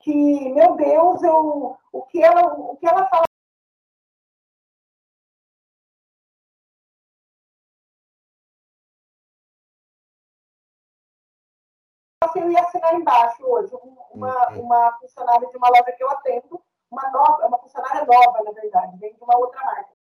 [0.00, 3.24] que, meu Deus, eu, o, que ela, o que ela fala
[12.36, 13.72] eu ia assinar embaixo hoje,
[14.12, 14.62] uma, uhum.
[14.62, 18.98] uma funcionária de uma loja que eu atendo, uma nova, uma funcionária nova, na verdade,
[18.98, 20.00] vem de uma outra marca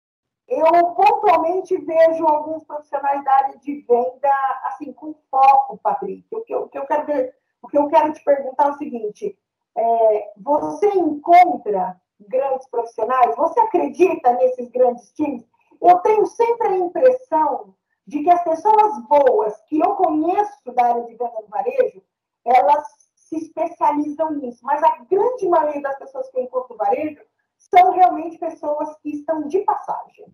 [0.49, 6.27] eu pontualmente vejo alguns profissionais da área de venda assim com foco, Patrick.
[6.31, 8.71] O que eu, o que eu quero ver, o que eu quero te perguntar é
[8.71, 9.39] o seguinte:
[9.77, 13.35] é, você encontra grandes profissionais?
[13.37, 15.43] Você acredita nesses grandes times?
[15.81, 17.75] Eu tenho sempre a impressão
[18.07, 22.03] de que as pessoas boas que eu conheço da área de venda do varejo,
[22.45, 22.85] elas
[23.33, 24.61] se especializam nisso.
[24.63, 27.23] Mas a grande maioria das pessoas que eu encontro no varejo
[27.59, 30.27] são realmente pessoas que estão de passagem.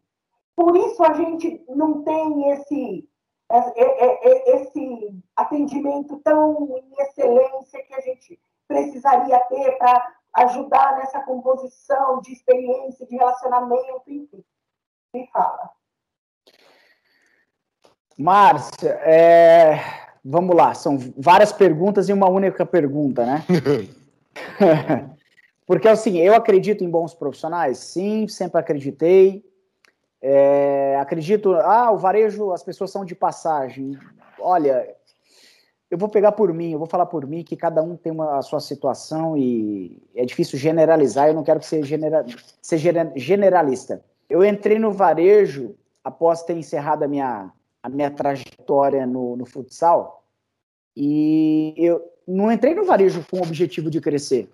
[0.56, 3.08] Por isso a gente não tem esse,
[4.46, 12.32] esse atendimento tão em excelência que a gente precisaria ter para ajudar nessa composição de
[12.32, 14.44] experiência, de relacionamento, enfim.
[15.14, 15.70] Me fala.
[18.18, 20.07] Márcia, é...
[20.24, 23.44] vamos lá, são várias perguntas e uma única pergunta, né?
[25.66, 27.78] Porque assim, eu acredito em bons profissionais?
[27.78, 29.44] Sim, sempre acreditei.
[30.20, 33.96] É, acredito, ah, o varejo, as pessoas são de passagem.
[34.40, 34.88] Olha,
[35.90, 38.38] eu vou pegar por mim, eu vou falar por mim que cada um tem uma,
[38.38, 42.24] a sua situação e é difícil generalizar, eu não quero que você genera,
[42.60, 44.02] seja generalista.
[44.28, 47.50] Eu entrei no varejo após ter encerrado a minha,
[47.82, 50.24] a minha trajetória no, no futsal
[50.96, 54.50] e eu não entrei no varejo com o objetivo de crescer.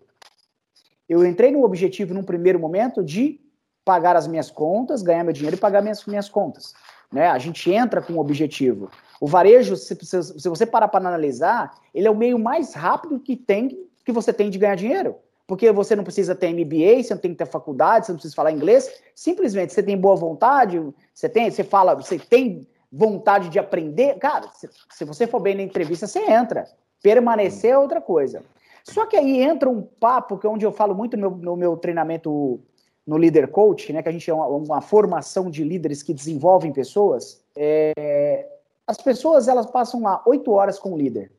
[1.08, 3.40] Eu entrei no objetivo, num primeiro momento, de
[3.84, 6.74] pagar as minhas contas, ganhar meu dinheiro e pagar minhas, minhas contas.
[7.12, 7.28] Né?
[7.28, 8.90] A gente entra com um objetivo.
[9.20, 13.18] O varejo, se, se, se você parar para analisar, ele é o meio mais rápido
[13.18, 15.16] que tem que você tem de ganhar dinheiro.
[15.46, 18.34] Porque você não precisa ter MBA, você não tem que ter faculdade, você não precisa
[18.34, 18.90] falar inglês.
[19.14, 20.78] Simplesmente você tem boa vontade,
[21.12, 24.18] você tem, você fala, você tem vontade de aprender.
[24.18, 26.66] Cara, se, se você for bem na entrevista, você entra.
[27.02, 28.42] Permanecer é outra coisa.
[28.84, 31.56] Só que aí entra um papo que é onde eu falo muito no meu, no
[31.56, 32.60] meu treinamento
[33.06, 36.72] no Leader Coach, né, que a gente é uma, uma formação de líderes que desenvolvem
[36.72, 37.42] pessoas.
[37.56, 38.48] É,
[38.86, 41.32] as pessoas elas passam lá oito horas com o líder.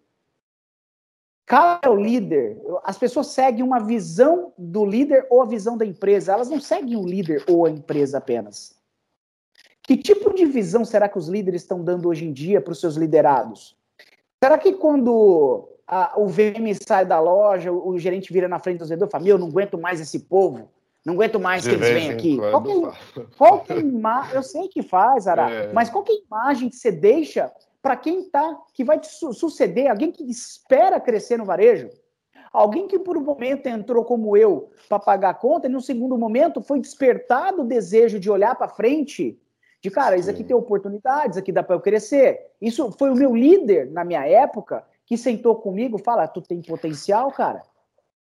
[1.45, 6.33] Cada líder, as pessoas seguem uma visão do líder ou a visão da empresa.
[6.33, 8.75] Elas não seguem o líder ou a empresa apenas.
[9.85, 12.79] Que tipo de visão será que os líderes estão dando hoje em dia para os
[12.79, 13.77] seus liderados?
[14.43, 18.79] Será que quando a, o VM sai da loja, o, o, gerente vira na frente
[18.79, 20.69] do vendedor e fala: Meu, não aguento mais esse povo,
[21.05, 22.37] não aguento mais de que eles venham aqui.
[22.37, 24.35] Qual que, é, qual que é imagem?
[24.35, 25.73] Eu sei que faz, Ara, é.
[25.73, 29.07] mas qual que é a imagem que você deixa para quem tá, que vai te
[29.07, 31.89] su suceder, alguém que espera crescer no varejo?
[32.51, 36.17] Alguém que por um momento entrou como eu para pagar a conta e no segundo
[36.17, 39.37] momento foi despertado o desejo de olhar para frente,
[39.85, 42.47] de cara, isso aqui tem oportunidades, aqui dá para eu crescer.
[42.59, 47.31] Isso foi o meu líder na minha época que sentou comigo, fala, tu tem potencial,
[47.31, 47.61] cara.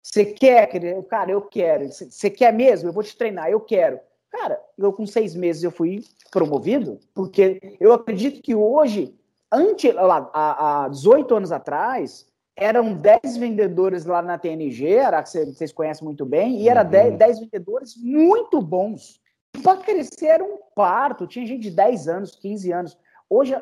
[0.02, 0.68] Você quer,
[1.08, 1.88] cara, eu quero.
[1.90, 2.90] Você quer mesmo?
[2.90, 3.98] Eu vou te treinar, eu quero.
[4.30, 9.18] Cara, eu com seis meses eu fui promovido, porque eu acredito que hoje,
[9.50, 15.30] antes, lá, há, há 18 anos atrás, eram 10 vendedores lá na TNG, era que
[15.30, 17.16] vocês conhecem muito bem, e era 10, uhum.
[17.16, 19.18] 10 vendedores muito bons.
[19.62, 22.98] Para crescer era um parto, tinha gente de 10 anos, 15 anos.
[23.28, 23.60] Hoje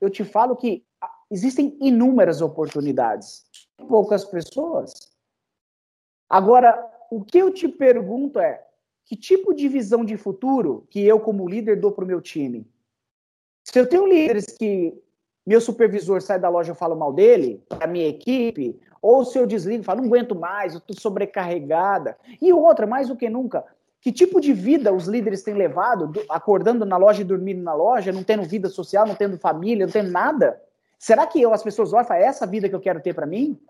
[0.00, 0.84] eu te falo que
[1.30, 3.46] existem inúmeras oportunidades.
[3.88, 4.92] Poucas pessoas.
[6.28, 8.64] Agora, o que eu te pergunto é:
[9.04, 12.68] que tipo de visão de futuro que eu, como líder, dou para o meu time?
[13.64, 15.00] Se eu tenho líderes que
[15.46, 19.38] meu supervisor sai da loja e eu falo mal dele, para minha equipe, Ou se
[19.38, 22.18] eu desligo, falo, não aguento mais, eu estou sobrecarregada.
[22.42, 23.64] E outra, mais do que nunca,
[24.00, 28.12] que tipo de vida os líderes têm levado, acordando na loja e dormindo na loja,
[28.12, 30.60] não tendo vida social, não tendo família, não tendo nada?
[30.98, 33.14] Será que eu, as pessoas olham e falam, é essa vida que eu quero ter
[33.14, 33.60] para mim?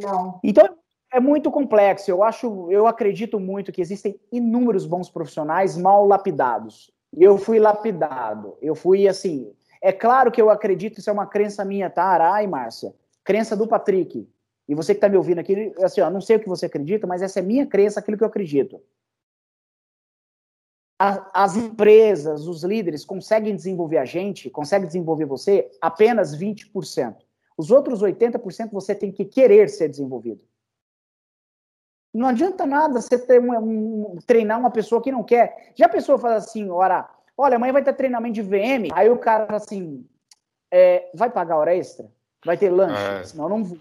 [0.00, 0.38] Não.
[0.44, 0.76] Então,
[1.12, 2.10] é muito complexo.
[2.10, 6.90] Eu acho, eu acredito muito que existem inúmeros bons profissionais mal lapidados.
[7.16, 8.56] Eu fui lapidado.
[8.62, 9.52] Eu fui assim.
[9.82, 12.32] É claro que eu acredito, isso é uma crença minha, tá?
[12.32, 12.94] Ai, Márcia.
[13.24, 14.28] Crença do Patrick.
[14.70, 17.04] E você que está me ouvindo aqui, assim, ó, não sei o que você acredita,
[17.04, 18.80] mas essa é minha crença, aquilo que eu acredito.
[20.96, 27.16] as empresas, os líderes conseguem desenvolver a gente, conseguem desenvolver você apenas 20%.
[27.58, 30.40] Os outros 80% você tem que querer ser desenvolvido.
[32.14, 35.72] Não adianta nada você ter um, um, treinar uma pessoa que não quer.
[35.74, 38.92] Já a pessoa fala assim, ora, olha, amanhã vai ter treinamento de VM.
[38.92, 40.06] Aí o cara fala assim,
[40.70, 42.08] é, vai pagar hora extra?
[42.44, 43.02] Vai ter lanche?
[43.02, 43.24] É.
[43.24, 43.76] Senão não vou.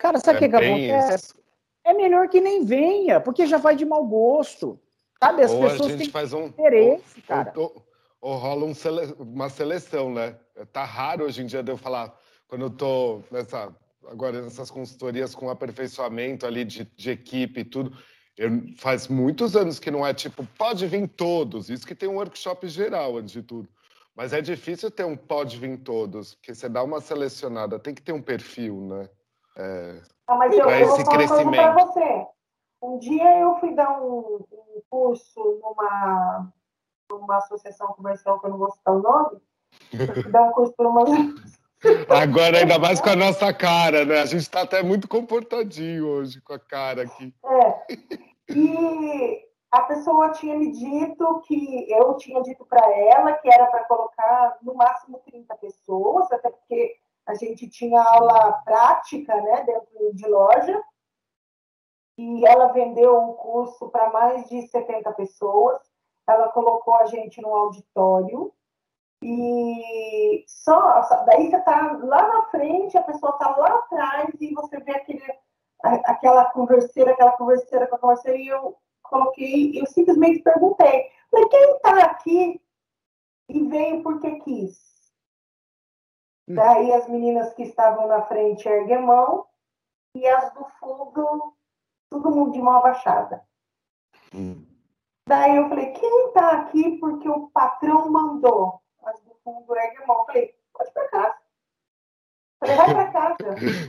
[0.00, 1.34] Cara, sabe o é que, que acontece?
[1.84, 4.80] É melhor que nem venha, porque já vai de mau gosto.
[5.22, 7.52] Sabe, as ou pessoas têm faz um, interesse, ou, cara.
[7.54, 7.86] Ou,
[8.22, 10.38] ou rola um sele, uma seleção, né?
[10.72, 13.74] Tá raro hoje em dia de eu falar, quando eu tô nessa
[14.08, 17.96] agora nessas consultorias com aperfeiçoamento ali de, de equipe e tudo.
[18.38, 21.68] Eu, faz muitos anos que não é tipo, pode vir todos.
[21.68, 23.68] Isso que tem um workshop geral, antes de tudo.
[24.16, 28.02] Mas é difícil ter um pode vir todos, porque você dá uma selecionada, tem que
[28.02, 29.08] ter um perfil, né?
[29.56, 31.50] É, ah, mas eu, eu esse crescimento.
[31.50, 32.26] Para você.
[32.82, 36.50] Um dia eu fui dar um, um, curso numa,
[37.10, 39.40] numa associação comercial, que eu não vou citar o nome,
[40.30, 41.04] dar um curso para uma
[42.08, 44.20] Agora, ainda mais com a nossa cara, né?
[44.20, 47.34] A gente está até muito comportadinho hoje com a cara aqui.
[47.44, 48.54] É.
[48.54, 53.84] E a pessoa tinha me dito que eu tinha dito para ela que era para
[53.84, 56.96] colocar no máximo 30 pessoas, até porque
[57.30, 60.82] a gente tinha aula prática, né, dentro de loja.
[62.18, 65.80] E ela vendeu um curso para mais de 70 pessoas.
[66.28, 68.52] Ela colocou a gente no auditório
[69.22, 74.80] e só, daí você está lá na frente, a pessoa está lá atrás e você
[74.80, 75.22] vê aquele,
[75.82, 82.04] aquela converseira, aquela converseira, aquela converseira, e eu coloquei, eu simplesmente perguntei, falei, quem está
[82.04, 82.60] aqui
[83.48, 84.89] e veio porque quis?
[86.48, 86.54] Hum.
[86.54, 89.46] Daí as meninas que estavam na frente erguem mão
[90.14, 91.54] e as do fundo,
[92.10, 93.42] todo mundo de mão abaixada.
[94.34, 94.66] Hum.
[95.28, 98.80] Daí eu falei, quem está aqui porque o patrão mandou?
[99.44, 100.24] com o Greg irmão.
[100.26, 101.34] Falei, pode ir para casa.
[102.58, 103.36] Falei, vai para casa,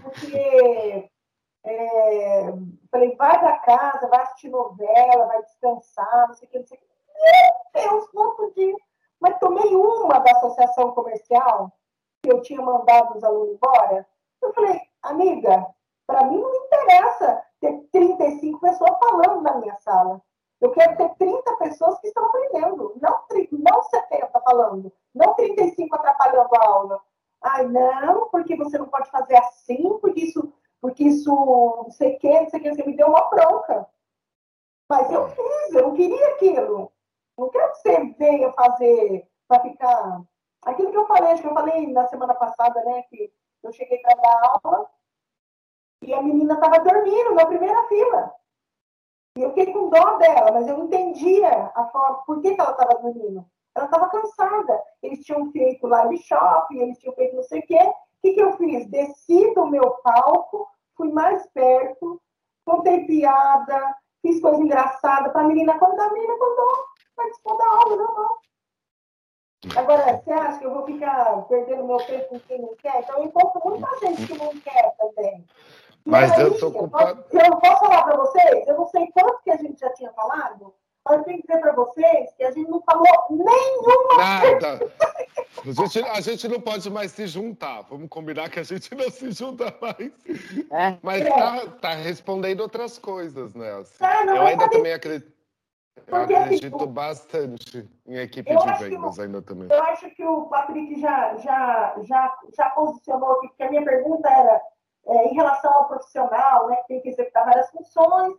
[0.02, 1.10] porque
[1.64, 2.44] é,
[2.90, 6.78] falei, vai para casa, vai assistir novela, vai descansar, não sei o que, não sei
[6.78, 6.88] o que.
[7.74, 8.76] Meu Deus, não podia.
[9.20, 11.72] Mas tomei uma da associação comercial,
[12.24, 14.08] eu tinha mandado os alunos embora.
[14.42, 15.68] Eu falei, amiga,
[16.06, 20.22] para mim não me interessa ter 35 pessoas falando na minha sala.
[20.60, 26.56] Eu quero ter 30 pessoas que estão aprendendo, não, não 70 falando, não 35 atrapalhando
[26.56, 27.02] a aula.
[27.42, 32.20] Ai, não, porque você não pode fazer assim, porque isso, porque isso não sei o
[32.20, 33.88] que, não sei o que, você me deu uma bronca.
[34.88, 36.92] Mas eu fiz, eu não queria aquilo.
[37.38, 40.22] Não quero que você venha fazer para ficar.
[40.66, 43.04] Aquilo que eu falei, acho que eu falei na semana passada, né?
[43.04, 43.32] Que
[43.64, 44.90] eu cheguei para dar aula
[46.04, 48.34] e a menina estava dormindo na primeira fila.
[49.38, 52.72] E eu fiquei com dó dela, mas eu entendia a forma, por que, que ela
[52.72, 53.46] estava dormindo.
[53.76, 54.84] Ela estava cansada.
[55.02, 57.80] Eles tinham feito live shopping, eles tinham feito não sei o quê.
[57.80, 58.88] O que, que eu fiz?
[58.88, 62.22] Desci do meu palco, fui mais perto,
[62.66, 66.08] contei piada, fiz coisa engraçada para a menina acordar.
[66.08, 68.38] A menina acordou, participou da aula, não, não.
[69.76, 73.00] Agora, você acha que eu vou ficar perdendo meu tempo com quem não quer?
[73.00, 75.46] Então, eu encontro muita gente que não quer também.
[76.04, 77.24] Mas aí, eu tô ocupado.
[77.32, 78.68] Eu, eu posso falar para vocês?
[78.68, 80.74] Eu não sei quanto que a gente já tinha falado,
[81.06, 84.92] mas eu tenho que dizer para vocês que a gente não falou nenhuma Nada.
[85.64, 87.82] A gente, a gente não pode mais se juntar.
[87.82, 90.12] Vamos combinar que a gente não se junta mais.
[90.72, 90.98] É.
[91.04, 91.30] Mas é.
[91.30, 93.72] Tá, tá, respondendo outras coisas, né?
[93.74, 95.32] Assim, é, eu ainda também acredito.
[96.08, 99.68] Eu assim, acredito tipo, bastante em equipe de vendas o, ainda também.
[99.72, 104.30] Eu acho que o Patrick já, já, já, já posicionou aqui, porque a minha pergunta
[104.30, 104.62] era
[105.08, 108.36] é, em relação ao profissional, né, que tem que executar várias funções,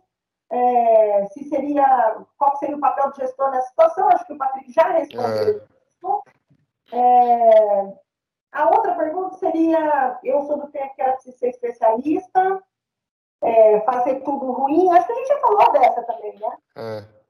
[0.49, 4.71] é, se seria, qual seria o papel do gestor nessa situação, acho que o Patrick
[4.71, 5.61] já respondeu
[6.91, 6.97] é.
[6.97, 7.93] é.
[8.51, 12.63] a outra pergunta seria, eu sou do tempo que era de ser especialista,
[13.41, 16.57] é, fazer tudo ruim, acho que a gente já falou dessa também, né?
[16.77, 17.22] É.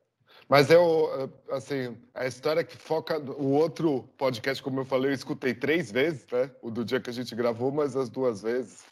[0.47, 3.19] Mas eu, assim, a história que foca.
[3.19, 6.51] O outro podcast, como eu falei, eu escutei três vezes, né?
[6.61, 8.83] O do dia que a gente gravou, mas as duas vezes.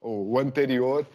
[0.00, 1.06] O, o anterior.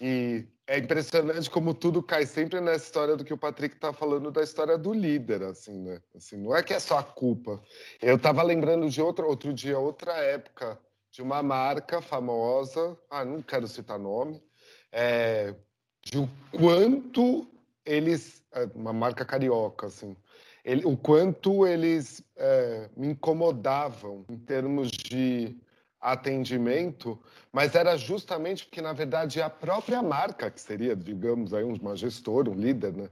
[0.00, 4.30] E é impressionante como tudo cai sempre nessa história do que o Patrick está falando
[4.30, 6.00] da história do líder, assim, né?
[6.14, 7.60] Assim, não é que é só a culpa.
[8.00, 10.78] Eu estava lembrando de outro, outro dia, outra época,
[11.10, 14.42] de uma marca famosa, ah, não quero citar nome,
[14.90, 15.54] é,
[16.00, 17.46] de o quanto
[17.84, 20.16] eles, é, uma marca carioca, assim,
[20.64, 25.56] ele, o quanto eles é, me incomodavam em termos de
[26.00, 27.18] atendimento,
[27.52, 32.50] mas era justamente porque, na verdade, a própria marca, que seria, digamos, aí uma gestora,
[32.50, 33.08] um líder, né,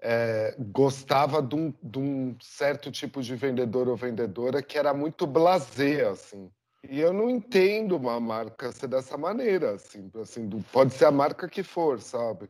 [0.00, 5.26] é, gostava de um, de um, certo tipo de vendedor ou vendedora que era muito
[5.26, 6.50] blasé, assim.
[6.88, 11.48] E eu não entendo uma marca ser dessa maneira, assim, assim pode ser a marca
[11.48, 12.48] que for, sabe?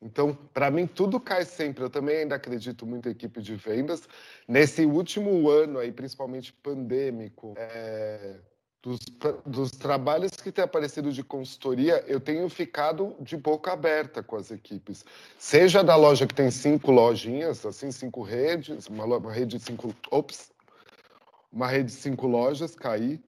[0.00, 1.82] Então, para mim, tudo cai sempre.
[1.82, 4.08] Eu também ainda acredito muito em equipe de vendas.
[4.46, 8.36] Nesse último ano aí, principalmente pandêmico, é,
[8.80, 9.00] dos,
[9.44, 14.52] dos, trabalhos que têm aparecido de consultoria, eu tenho ficado de boca aberta com as
[14.52, 15.04] equipes.
[15.36, 19.94] Seja da loja que tem cinco lojinhas, assim, cinco redes, uma, uma rede de cinco.
[20.10, 20.52] Ops!
[21.52, 23.20] Uma rede de cinco lojas, caí.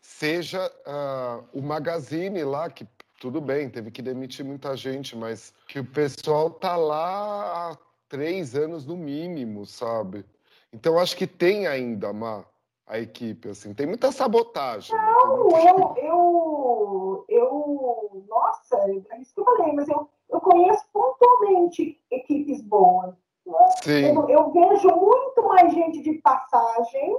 [0.00, 2.86] Seja uh, o Magazine lá, que
[3.18, 8.54] tudo bem, teve que demitir muita gente, mas que o pessoal tá lá há três
[8.54, 10.24] anos no mínimo, sabe?
[10.72, 12.44] Então acho que tem ainda uma
[12.86, 14.94] a equipe, assim, tem muita sabotagem.
[14.94, 15.02] Né?
[15.02, 15.58] Não, muita...
[15.58, 18.76] eu, eu, eu, nossa,
[19.10, 23.12] é isso que eu falei, mas eu, eu conheço pontualmente equipes boas.
[23.44, 23.58] Né?
[23.82, 24.14] Sim.
[24.14, 27.18] Eu, eu vejo muito mais gente de passagem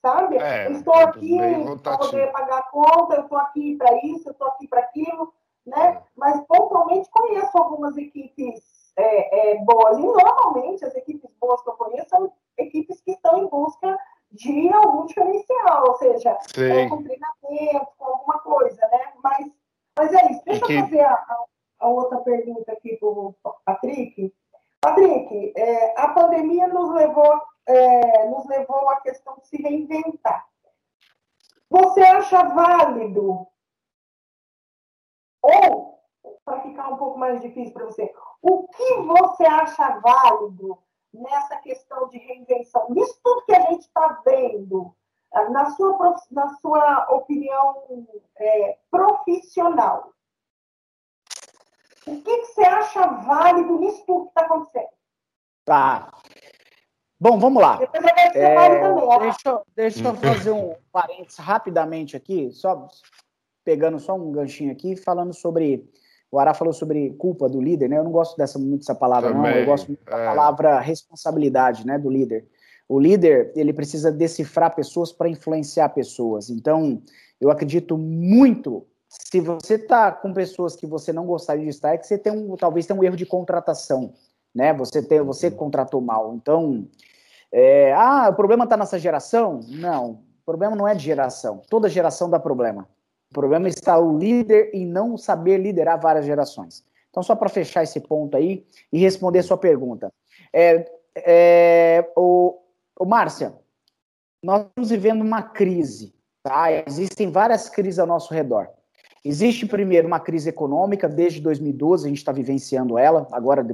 [0.00, 0.36] sabe?
[0.38, 1.36] É, eu estou aqui
[1.82, 5.34] para poder pagar a conta, eu estou aqui para isso, eu estou aqui para aquilo
[5.68, 5.86] né?
[5.86, 6.02] É.
[6.16, 9.98] Mas pontualmente conheço algumas equipes é, é, boas.
[9.98, 13.98] E normalmente as equipes boas que eu conheço são equipes que estão em busca
[14.30, 19.12] de algum diferencial, ou seja, é, com treinamento, com alguma coisa, né?
[19.22, 19.46] Mas,
[19.96, 20.42] mas é isso.
[20.44, 20.74] Deixa que...
[20.74, 21.26] eu fazer a,
[21.80, 24.34] a, outra pergunta aqui para o Patrick.
[24.80, 30.46] Patrick, é, a pandemia nos levou, é, nos levou à questão de se reinventar.
[31.70, 33.46] Você acha válido
[35.48, 35.98] ou,
[36.44, 40.78] para ficar um pouco mais difícil para você, o que você acha válido
[41.12, 42.86] nessa questão de reinvenção?
[42.90, 44.94] Nisso tudo que a gente está vendo,
[45.32, 50.12] ah, na sua, na sua opinião é, profissional,
[52.06, 54.88] o que, que, você acha válido nisso tudo que está acontecendo?
[55.64, 56.10] Tá.
[57.20, 57.78] Bom, vamos lá.
[57.82, 58.14] É, também,
[59.20, 62.88] deixa, deixa eu fazer um parênteses rapidamente aqui, só
[63.68, 65.86] pegando só um ganchinho aqui, falando sobre.
[66.32, 67.98] O Ará falou sobre culpa do líder, né?
[67.98, 69.60] Eu não gosto dessa, muito dessa palavra, Também, não.
[69.60, 70.24] Eu gosto muito da é.
[70.24, 71.98] palavra responsabilidade, né?
[71.98, 72.46] Do líder.
[72.88, 76.48] O líder, ele precisa decifrar pessoas para influenciar pessoas.
[76.48, 77.02] Então,
[77.38, 78.86] eu acredito muito.
[79.06, 82.32] Se você está com pessoas que você não gostaria de estar, é que você tem
[82.32, 84.14] um, talvez tenha um erro de contratação,
[84.54, 84.72] né?
[84.72, 86.34] Você tem, você contratou mal.
[86.34, 86.88] Então,
[87.52, 89.60] é, ah, o problema está nessa geração?
[89.68, 91.60] Não, o problema não é de geração.
[91.68, 92.88] Toda geração dá problema.
[93.30, 96.84] O problema está o líder em não saber liderar várias gerações.
[97.10, 100.12] Então, só para fechar esse ponto aí e responder a sua pergunta.
[100.52, 102.58] É, é, o,
[102.98, 103.54] o Márcia,
[104.42, 106.68] nós estamos vivendo uma crise, tá?
[106.86, 108.68] Existem várias crises ao nosso redor.
[109.24, 113.66] Existe, primeiro, uma crise econômica, desde 2012 a gente está vivenciando ela, agora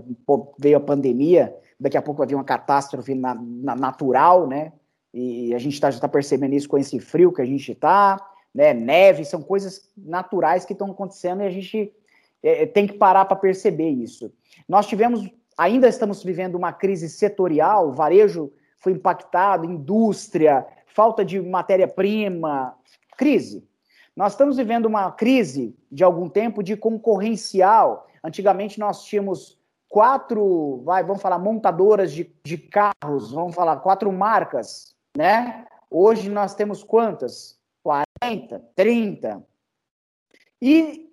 [0.59, 4.73] veio a pandemia, daqui a pouco vai vir uma catástrofe na, na, natural, né?
[5.13, 8.19] E a gente tá, já está percebendo isso com esse frio que a gente está
[8.55, 11.93] né, neve, são coisas naturais que estão acontecendo e a gente
[12.43, 14.33] é, é tem que parar para perceber isso.
[14.69, 15.29] Nós tivemos,
[15.59, 22.77] ainda estamos vivendo uma crise setorial, varejo foi impactado, indústria, falta de matéria-prima,
[23.17, 23.67] crise.
[24.15, 28.07] Nós estamos vivendo uma crise de algum tempo de concorrencial.
[28.23, 34.95] Antigamente nós tínhamos quatro, vai, vamos falar, montadoras de, de carros, vamos falar, quatro marcas,
[35.17, 35.67] né?
[35.91, 37.59] Hoje nós temos quantas?
[38.21, 39.47] 40, 30.
[40.61, 41.11] E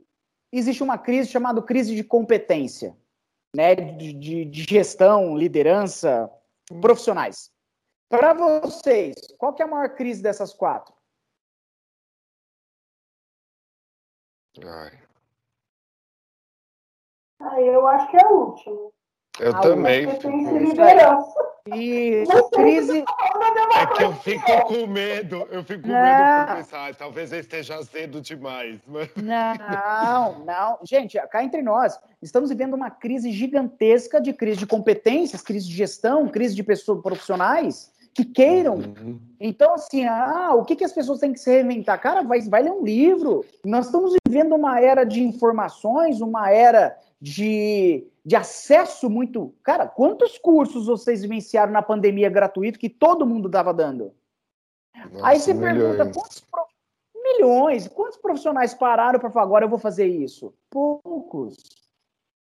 [0.51, 2.97] existe uma crise chamada crise de competência,
[3.55, 6.31] né, de, de, de gestão, liderança,
[6.81, 7.51] profissionais.
[8.09, 10.93] Para vocês, qual que é a maior crise dessas quatro?
[14.63, 15.01] Ai.
[17.39, 18.91] Ah, eu acho que é a última.
[19.39, 20.05] Eu também.
[20.05, 21.51] Liderança.
[21.75, 23.03] Isso, crise.
[23.75, 27.75] É que eu fico com medo, eu fico com medo de pensar, talvez eu esteja
[27.75, 28.79] azedo demais.
[28.87, 29.09] Mas...
[29.21, 30.79] Não, não.
[30.83, 35.75] Gente, cá entre nós, estamos vivendo uma crise gigantesca de crise de competências, crise de
[35.75, 38.75] gestão, crise de pessoas profissionais que queiram.
[38.75, 39.19] Uhum.
[39.39, 41.99] Então, assim, ah, o que, que as pessoas têm que se reinventar?
[42.01, 43.45] Cara, vai, vai ler um livro.
[43.63, 49.53] Nós estamos vivendo uma era de informações, uma era de, de acesso muito.
[49.63, 54.13] Cara, quantos cursos vocês vivenciaram na pandemia gratuito que todo mundo estava dando?
[55.11, 55.77] Nossa, Aí você milhões.
[55.77, 56.43] pergunta, quantos
[57.15, 57.87] milhões?
[57.87, 60.53] Quantos profissionais pararam para falar, agora eu vou fazer isso?
[60.69, 61.57] Poucos.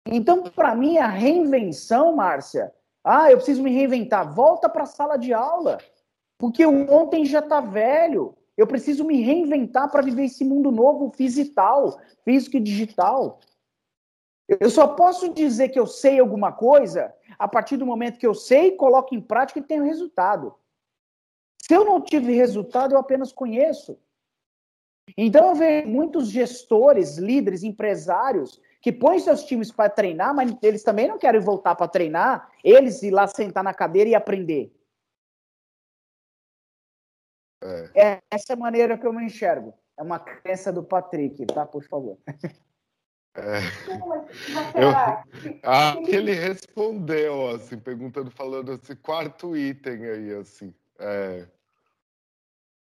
[0.07, 2.71] Então, para mim, a reinvenção, Márcia,
[3.03, 4.33] ah, eu preciso me reinventar.
[4.33, 5.79] Volta para a sala de aula,
[6.37, 8.35] porque o ontem já está velho.
[8.57, 13.39] Eu preciso me reinventar para viver esse mundo novo, fisical, físico e digital.
[14.47, 18.33] Eu só posso dizer que eu sei alguma coisa a partir do momento que eu
[18.33, 20.55] sei, coloco em prática e tenho resultado.
[21.59, 23.99] Se eu não tive resultado, eu apenas conheço.
[25.17, 30.83] Então eu vejo muitos gestores, líderes, empresários que põem seus times para treinar, mas eles
[30.83, 34.71] também não querem voltar para treinar, eles ir lá sentar na cadeira e aprender.
[37.63, 37.99] É.
[37.99, 39.73] é essa maneira que eu me enxergo.
[39.97, 41.65] É uma crença do Patrick, tá?
[41.65, 42.19] Por favor.
[43.35, 43.59] É.
[44.73, 44.89] Eu,
[45.63, 50.73] ah, que ele respondeu, assim, perguntando, falando esse quarto item aí, assim.
[50.99, 51.45] É.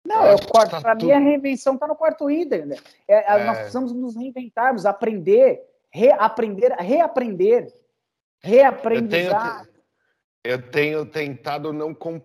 [0.05, 0.71] Não, é o quarto.
[0.71, 1.07] Tá para tudo...
[1.07, 2.67] mim, a reinvenção está no quarto item.
[2.67, 2.77] Né?
[3.07, 3.45] É, é.
[3.45, 5.67] Nós precisamos nos reinventarmos, aprender
[5.97, 7.73] reaprender, reaprender,
[8.41, 9.67] reaprendizar.
[10.43, 12.21] Eu tenho, eu tenho tentado não, com,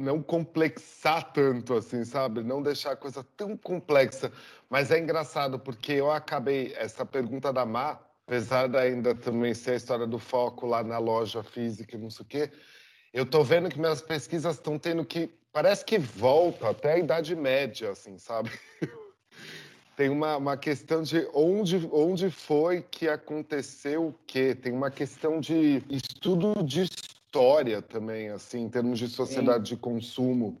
[0.00, 2.42] não complexar tanto, assim, sabe?
[2.42, 4.32] Não deixar a coisa tão complexa.
[4.68, 9.72] Mas é engraçado, porque eu acabei, essa pergunta da Má, apesar de ainda também ser
[9.72, 12.50] a história do foco lá na loja física e não sei o quê,
[13.12, 15.28] eu tô vendo que minhas pesquisas estão tendo que.
[15.52, 18.50] Parece que volta até a Idade Média, assim, sabe?
[19.96, 24.54] tem uma, uma questão de onde, onde foi que aconteceu o quê?
[24.54, 26.88] Tem uma questão de estudo de
[27.30, 29.74] história também, assim, em termos de sociedade Sim.
[29.76, 30.60] de consumo.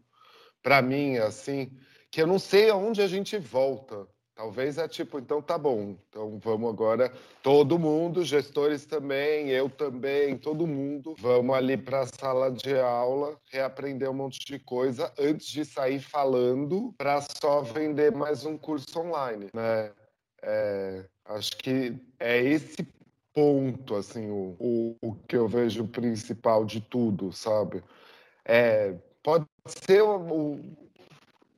[0.62, 1.76] Para mim, assim,
[2.12, 4.06] que eu não sei aonde a gente volta.
[4.36, 7.12] Talvez é tipo, então tá bom, então vamos agora,
[7.42, 13.36] todo mundo, gestores também, eu também, todo mundo, vamos ali para a sala de aula,
[13.52, 18.98] reaprender um monte de coisa antes de sair falando para só vender mais um curso
[18.98, 19.92] online, né?
[20.42, 22.82] É, acho que é esse
[23.40, 27.82] ponto, assim, o, o, o que eu vejo principal de tudo, sabe?
[28.44, 30.60] É, pode ser o,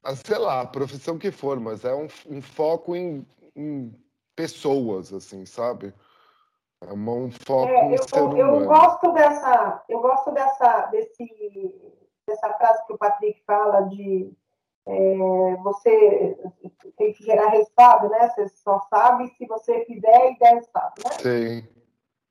[0.05, 3.26] ah, sei lá, a profissão que for, mas é um, um foco em,
[3.57, 3.93] em,
[4.37, 5.93] pessoas, assim, sabe?
[6.87, 8.39] É um foco é, em eu, ser humano.
[8.39, 11.93] Eu gosto dessa, eu gosto dessa, desse,
[12.28, 14.33] dessa frase que o Patrick fala de
[14.87, 16.37] é, você
[16.97, 18.28] tem que gerar resultado, né?
[18.30, 21.11] Você só sabe se você fizer e der resultado, né?
[21.20, 21.68] Sim.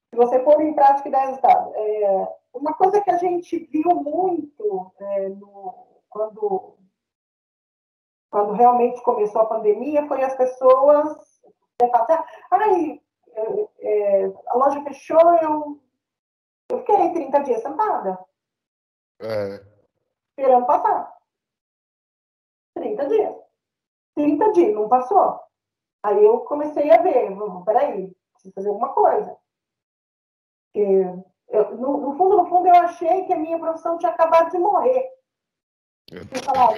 [0.09, 1.71] Se você pôr em prática e der resultado.
[1.75, 6.75] É, uma coisa que a gente viu muito é, no, quando
[8.29, 11.17] quando realmente começou a pandemia, foi as pessoas
[11.91, 13.01] falar ai,
[13.33, 15.81] é, é, a loja fechou, eu,
[16.69, 18.19] eu fiquei 30 dias sentada.
[19.21, 19.63] É.
[20.29, 21.20] Esperando passar.
[22.81, 23.35] 30 dias.
[24.15, 25.39] 30 dias, não passou.
[26.03, 27.29] Aí eu comecei a ver,
[27.63, 29.37] peraí, preciso fazer alguma coisa.
[30.73, 31.23] Eu,
[31.77, 35.09] no, no, fundo, no fundo, eu achei que a minha profissão tinha acabado de morrer.
[36.11, 36.75] Eu falava,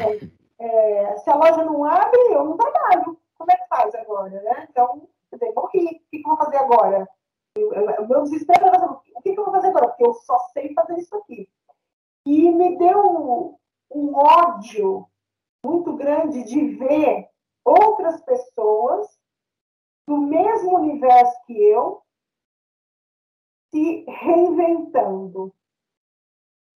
[0.59, 3.17] é, se a loja não abre, eu não trabalho.
[3.37, 4.67] Como é que faz agora, né?
[4.69, 5.85] Então, eu morri.
[5.85, 7.07] O que, que eu vou fazer agora?
[7.55, 9.89] o meu desespero era o que, que eu vou fazer agora?
[9.89, 11.47] Porque eu só sei fazer isso aqui.
[12.25, 13.59] E me deu
[13.91, 15.07] um ódio
[15.63, 17.29] muito grande de ver
[17.63, 19.07] outras pessoas
[20.07, 22.03] do mesmo universo que eu
[23.71, 25.53] se reinventando.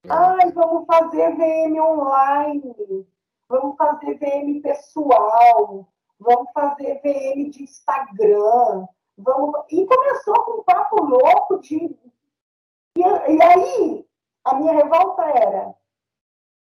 [0.05, 0.09] É.
[0.09, 3.05] Ai, vamos fazer VM online
[3.49, 5.87] vamos fazer VM pessoal,
[6.19, 9.65] vamos fazer VM de Instagram, vamos...
[9.71, 11.97] e começou com um papo louco de.
[12.97, 14.07] E, e aí,
[14.43, 15.75] a minha revolta era: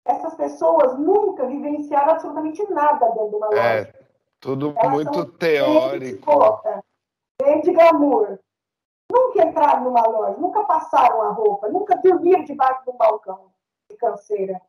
[0.10, 3.64] essas pessoas nunca vivenciaram absolutamente nada dentro de uma é, loja.
[3.64, 3.94] É,
[4.40, 6.62] tudo Elas muito teórico.
[7.42, 8.40] Bem de glamour.
[9.12, 13.52] Nunca entraram numa loja, nunca passaram a roupa, nunca dormiram debaixo de um balcão
[13.90, 14.62] de canseira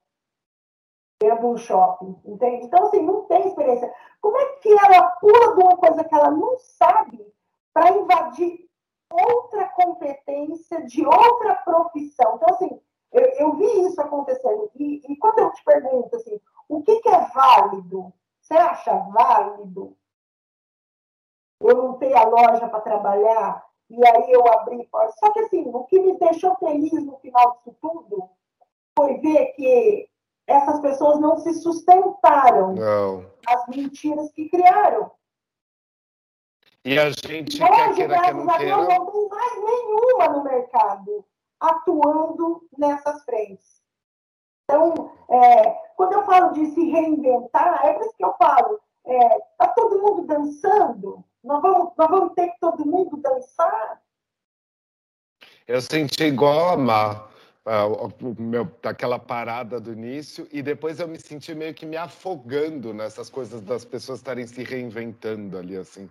[1.20, 2.64] dentro do shopping, entende?
[2.64, 3.92] Então, assim, não tem experiência.
[4.20, 7.30] Como é que ela pula de uma coisa que ela não sabe
[7.74, 8.70] para invadir
[9.10, 12.36] outra competência de outra profissão.
[12.36, 12.80] Então, assim,
[13.12, 14.70] eu, eu vi isso acontecendo.
[14.76, 18.12] E, e, quando eu te pergunto, assim, o que, que é válido?
[18.40, 19.96] Você acha válido
[21.60, 24.88] eu não ter a loja para trabalhar e aí eu abri.
[25.18, 28.30] Só que, assim, o que me deixou feliz no final disso tudo
[28.96, 30.08] foi ver que
[30.46, 33.30] essas pessoas não se sustentaram não.
[33.46, 35.10] as mentiras que criaram.
[36.84, 38.76] E a gente Hoje, quer queira que não queira...
[38.76, 41.24] não tem mais nenhuma no mercado
[41.60, 43.80] atuando nessas frentes.
[44.64, 49.24] Então, é, quando eu falo de se reinventar, é por isso que eu falo, está
[49.24, 54.00] é, tá todo mundo dançando, nós vamos, nós vamos ter que todo mundo dançar?
[55.66, 57.30] Eu senti igual a Mar,
[58.38, 63.28] meu, daquela parada do início, e depois eu me senti meio que me afogando nessas
[63.28, 66.08] coisas das pessoas estarem se reinventando ali, assim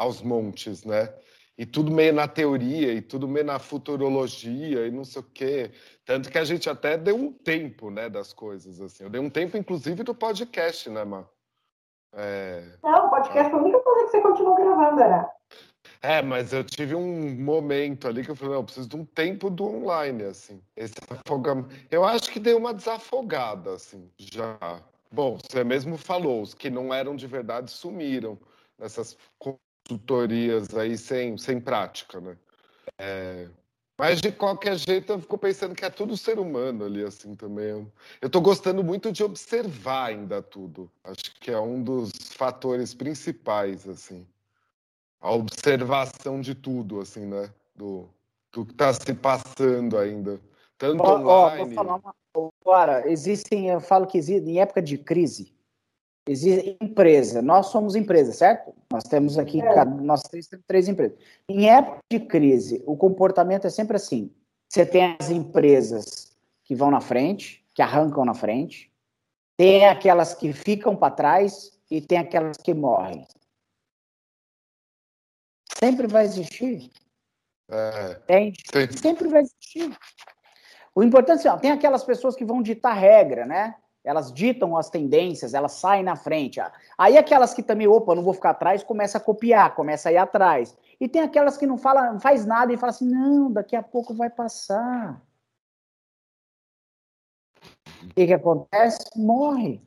[0.00, 1.12] aos montes, né?
[1.58, 5.70] E tudo meio na teoria, e tudo meio na futurologia, e não sei o quê.
[6.04, 9.04] Tanto que a gente até deu um tempo, né, das coisas, assim.
[9.04, 11.24] Eu dei um tempo, inclusive, do podcast, né, Má?
[12.14, 12.78] É...
[12.82, 15.30] Não, o podcast foi a única coisa que você continuou gravando, era.
[16.02, 19.04] É, mas eu tive um momento ali que eu falei, não, eu preciso de um
[19.04, 20.62] tempo do online, assim.
[20.74, 21.74] Esse afogamento.
[21.90, 24.58] Eu acho que deu uma desafogada, assim, já.
[25.12, 28.38] Bom, você mesmo falou, os que não eram de verdade sumiram
[28.78, 29.16] nessas
[29.90, 32.36] tutorias aí sem, sem prática, né?
[32.96, 33.48] É,
[33.98, 37.90] mas de qualquer jeito eu fico pensando que é tudo ser humano ali assim também.
[38.20, 40.88] Eu estou gostando muito de observar ainda tudo.
[41.02, 44.24] Acho que é um dos fatores principais assim.
[45.20, 47.52] A observação de tudo assim, né?
[47.74, 48.08] Do,
[48.52, 50.40] do que está se passando ainda.
[50.78, 51.62] Tanto ó, online.
[51.62, 52.14] Ó, vou falar uma...
[52.64, 55.52] Agora, existem, eu falo que existem, em época de crise,
[56.26, 58.74] Existe empresa, nós somos empresa, certo?
[58.92, 59.84] Nós temos aqui, é.
[59.84, 61.18] nós três, três empresas.
[61.48, 64.32] Em época de crise, o comportamento é sempre assim.
[64.68, 68.92] Você tem as empresas que vão na frente, que arrancam na frente,
[69.56, 73.26] tem aquelas que ficam para trás e tem aquelas que morrem.
[75.78, 76.90] Sempre vai existir.
[77.68, 78.20] É,
[78.96, 79.96] Sempre vai existir.
[80.94, 83.74] O importante é, tem aquelas pessoas que vão ditar regra, né?
[84.04, 86.60] Elas ditam as tendências, elas saem na frente.
[86.96, 90.16] Aí aquelas que também, opa, não vou ficar atrás, começa a copiar, começa a ir
[90.16, 90.76] atrás.
[90.98, 93.82] E tem aquelas que não fala, não faz nada e fala assim, não, daqui a
[93.82, 95.20] pouco vai passar.
[98.02, 98.98] O que, que acontece?
[99.16, 99.82] Morre.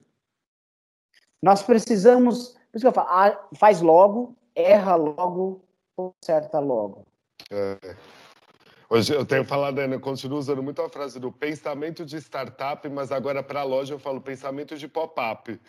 [1.41, 7.05] Nós precisamos, por isso que eu falo, faz logo, erra logo, conserta logo.
[7.51, 7.95] É.
[8.89, 13.11] Hoje eu tenho falado, eu continuo usando muito a frase do pensamento de startup, mas
[13.11, 15.59] agora para a loja eu falo pensamento de pop-up.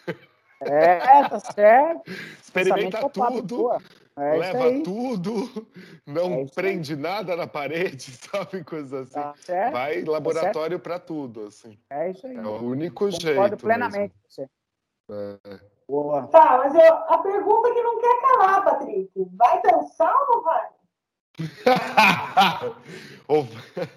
[0.61, 2.03] É, tá certo.
[2.43, 3.73] Experimenta tudo,
[4.17, 5.67] é leva tudo,
[6.07, 6.99] não é prende aí.
[6.99, 8.63] nada na parede, sabe?
[8.63, 9.15] Coisas assim.
[9.15, 9.73] Tá certo.
[9.73, 11.79] Vai tá laboratório para tudo, assim.
[11.91, 12.37] É isso aí.
[12.37, 13.37] É o único Concordo jeito.
[13.37, 14.49] Concordo plenamente com você.
[15.11, 15.61] É.
[15.89, 16.27] Boa.
[16.29, 19.11] Tá, mas eu, a pergunta que não quer calar, Patrick.
[19.37, 20.69] Vai dançar ou não vai?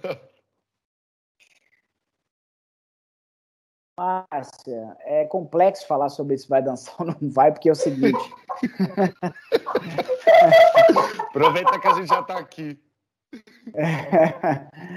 [3.99, 8.31] Márcia, é complexo falar sobre se vai dançar ou não vai, porque é o seguinte.
[11.29, 12.79] Aproveita que a gente já está aqui.
[13.73, 14.27] É,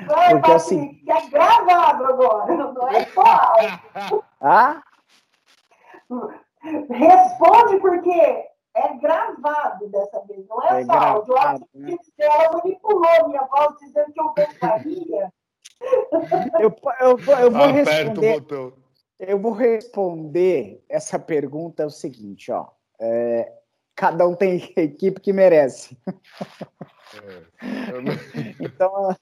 [0.32, 3.54] porque é, assim, é gravado agora, não é só
[4.40, 4.82] Ah?
[6.90, 11.34] Responde porque é gravado dessa vez, não é, é só áudio.
[11.74, 11.96] Né?
[12.18, 15.32] Ela manipulou minha voz dizendo que eu gostaria.
[16.60, 18.44] Eu, eu, eu vou responder.
[19.18, 22.68] Eu vou responder essa pergunta é o seguinte, ó.
[22.98, 23.52] É,
[23.94, 25.96] cada um tem a equipe que merece.
[26.06, 27.50] É.
[28.64, 29.14] então,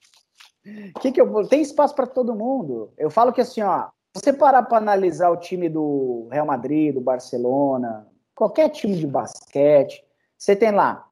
[1.01, 1.47] que que eu vou?
[1.47, 2.93] Tem espaço para todo mundo.
[2.97, 7.01] Eu falo que assim, ó, você parar para analisar o time do Real Madrid, do
[7.01, 8.07] Barcelona,
[8.39, 10.05] qualquer time de basquete,
[10.39, 11.11] você tem lá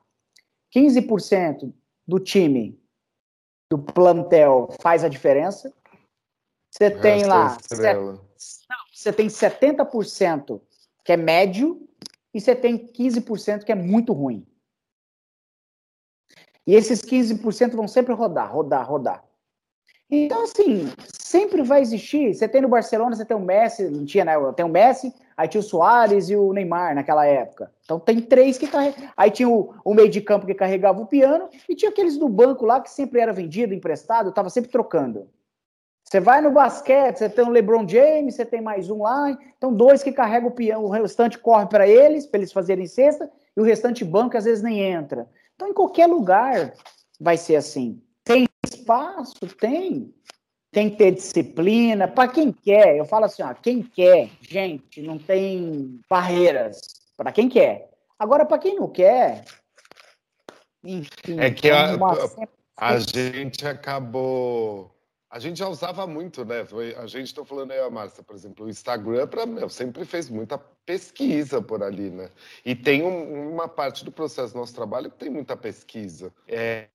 [0.72, 1.74] 15%
[2.07, 2.81] do time
[3.68, 5.74] do plantel faz a diferença.
[6.70, 7.59] Você tem é lá.
[8.93, 10.61] você tem 70%
[11.05, 11.89] que é médio
[12.33, 14.47] e você tem 15% que é muito ruim.
[16.64, 19.24] E esses 15% vão sempre rodar, rodar, rodar.
[20.09, 22.35] Então, assim, sempre vai existir.
[22.35, 24.35] Você tem no Barcelona, você tem o Messi, não tinha, né?
[24.53, 27.70] Tem o Messi, aí tinha o Soares e o Neymar naquela época.
[27.84, 29.09] Então tem três que carregam.
[29.16, 32.28] Aí tinha o, o, meio de campo que carregava o piano, e tinha aqueles do
[32.28, 35.28] banco lá que sempre era vendido, emprestado, estava sempre trocando.
[36.05, 39.74] Você vai no basquete, você tem o LeBron James, você tem mais um lá, então
[39.74, 43.61] dois que carregam o piano, o restante corre para eles, para eles fazerem cesta, e
[43.61, 45.28] o restante banco às vezes nem entra.
[45.57, 46.74] Então, em qualquer lugar,
[47.18, 48.01] vai ser assim.
[48.22, 49.34] Tem espaço?
[49.59, 50.14] Tem.
[50.70, 52.08] Tem que ter disciplina.
[52.08, 56.80] Para quem quer, eu falo assim, ó, quem quer, gente, não tem barreiras.
[57.16, 57.90] Para quem quer.
[58.18, 59.44] Agora, para quem não quer,
[60.84, 61.38] enfim.
[61.38, 61.96] É que a,
[62.76, 64.95] a gente acabou
[65.29, 66.64] a gente já usava muito, né?
[66.97, 70.57] A gente está falando aí, a Márcia, por exemplo, o Instagram para sempre fez muita
[70.57, 72.31] pesquisa por ali, né?
[72.64, 76.33] E tem um, uma parte do processo do nosso trabalho que tem muita pesquisa.
[76.47, 76.87] É,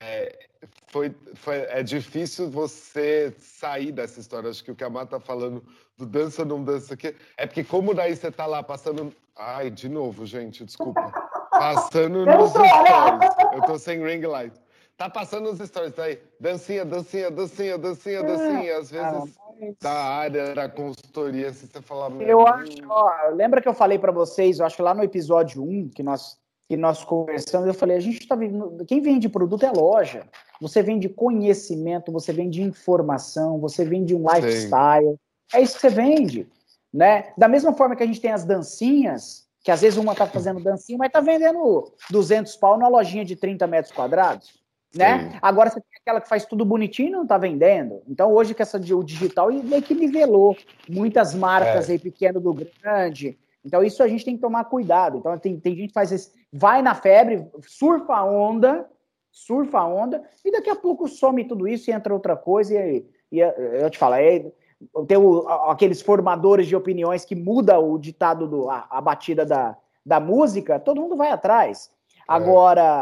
[0.87, 4.49] foi, foi, é difícil você sair dessa história.
[4.49, 5.61] Acho que o que a Márcia está falando
[5.97, 9.89] do dança não dança aqui é porque como daí você está lá passando, ai, de
[9.89, 11.11] novo, gente, desculpa,
[11.51, 13.53] passando nos stories.
[13.53, 14.53] Eu tô sem ring light.
[15.01, 18.77] Tá passando os stories aí, dancinha, dancinha, dancinha, dancinha, dancinha.
[18.77, 19.33] Às vezes,
[19.81, 22.11] da área da consultoria, se você falar...
[22.21, 25.63] Eu acho, ó, lembra que eu falei para vocês, eu acho que lá no episódio
[25.63, 26.37] 1, que nós,
[26.69, 30.27] que nós conversamos, eu falei, a gente tá vendo, quem vende produto é loja.
[30.61, 35.09] Você vende conhecimento, você vende informação, você vende um lifestyle.
[35.09, 35.17] Sim.
[35.57, 36.47] É isso que você vende,
[36.93, 37.33] né?
[37.35, 40.59] Da mesma forma que a gente tem as dancinhas, que às vezes uma tá fazendo
[40.59, 44.60] dancinha, mas tá vendendo 200 pau numa lojinha de 30 metros quadrados
[44.95, 45.39] né?
[45.41, 48.01] Agora você tem aquela que faz tudo bonitinho e não está vendendo.
[48.07, 50.55] Então, hoje que essa o digital meio que nivelou
[50.89, 51.93] muitas marcas é.
[51.93, 53.37] aí, pequeno do grande.
[53.63, 55.17] Então, isso a gente tem que tomar cuidado.
[55.17, 58.85] Então, tem, tem gente que faz esse, vai na febre, surfa a onda,
[59.31, 62.73] surfa a onda, e daqui a pouco some tudo isso e entra outra coisa.
[62.73, 64.51] E, e eu te falo, é,
[65.07, 69.77] tem o, aqueles formadores de opiniões que muda o ditado, do, a, a batida da,
[70.05, 71.91] da música, todo mundo vai atrás.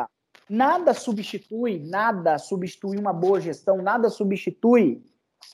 [0.01, 0.09] É.
[0.49, 5.03] Nada substitui, nada substitui uma boa gestão, nada substitui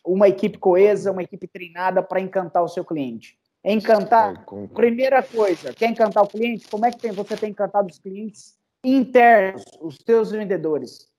[0.05, 3.37] uma equipe coesa, uma equipe treinada para encantar o seu cliente.
[3.63, 6.67] Encantar, primeira coisa, quer encantar o cliente?
[6.67, 11.11] Como é que tem, você tem encantado os clientes internos, os seus vendedores?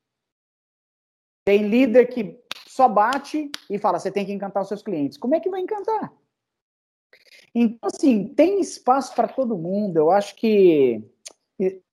[1.44, 5.18] Tem líder que só bate e fala, você tem que encantar os seus clientes.
[5.18, 6.12] Como é que vai encantar?
[7.54, 9.96] Então, assim, tem espaço para todo mundo.
[9.96, 11.02] Eu acho que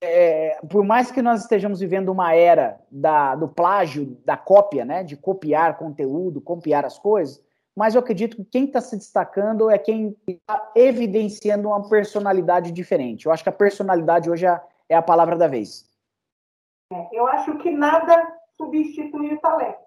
[0.02, 5.04] é, por mais que nós estejamos vivendo uma era da, do plágio, da cópia, né,
[5.04, 7.42] de copiar conteúdo, copiar as coisas,
[7.76, 13.26] mas eu acredito que quem está se destacando é quem está evidenciando uma personalidade diferente.
[13.26, 15.90] Eu acho que a personalidade hoje é, é a palavra da vez.
[16.92, 19.82] É, eu acho que nada substitui o talento.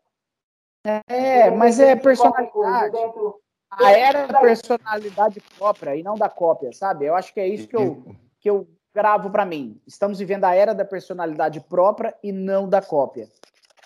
[1.08, 2.92] É, mas é personalidade.
[2.92, 7.06] Dentro, a era da personalidade própria e não da cópia, sabe?
[7.06, 8.04] Eu acho que é isso que eu,
[8.40, 9.78] que eu gravo para mim.
[9.86, 13.28] Estamos vivendo a era da personalidade própria e não da cópia.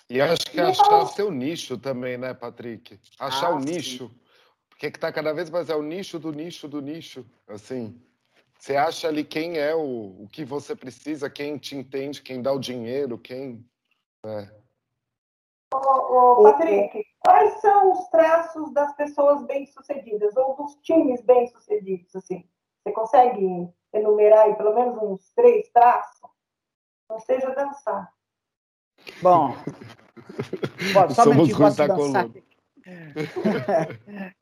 [0.09, 2.97] E acho que achar o seu nicho também, né, Patrick?
[3.19, 4.09] Achar ah, o nicho.
[4.69, 7.25] Porque que tá cada vez mais é o nicho do nicho do nicho.
[7.45, 8.01] Assim,
[8.57, 12.53] você acha ali quem é o, o que você precisa, quem te entende, quem dá
[12.53, 13.65] o dinheiro, quem.
[14.25, 14.47] É.
[15.73, 22.15] Ô, ô, Patrick, quais são os traços das pessoas bem-sucedidas ou dos times bem-sucedidos?
[22.15, 22.45] Assim,
[22.83, 26.21] você consegue enumerar aí pelo menos uns três traços,
[27.09, 28.11] não seja dançar.
[29.21, 29.53] Bom,
[30.93, 32.25] pode, só Somos um posso dançar.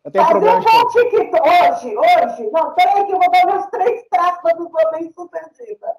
[0.04, 0.60] eu tenho Fazer problema.
[0.60, 2.50] Um TikTok hoje, hoje.
[2.52, 5.98] Não, peraí que eu vou dar meus três traços do Sou Bem Sucedida.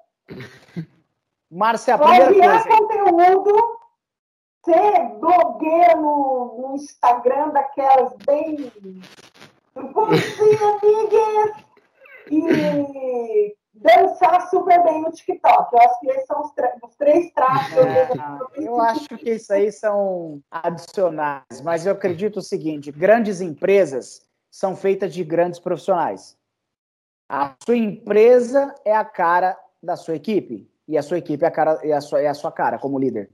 [1.49, 3.79] Márcia, a primeira Criar conteúdo,
[4.65, 8.71] ser blogueira no, no Instagram daquelas bem...
[9.75, 11.70] Bom dia, amigas!
[12.31, 15.73] E dançar super bem no TikTok.
[15.73, 16.51] Eu acho que esses são os,
[16.83, 17.77] os três traços.
[17.77, 18.09] É,
[18.55, 24.75] eu acho que isso aí são adicionais, mas eu acredito o seguinte: grandes empresas são
[24.75, 26.37] feitas de grandes profissionais.
[27.29, 31.51] A sua empresa é a cara da sua equipe e a sua equipe é a,
[31.51, 33.29] cara, é a, sua, é a sua cara como líder.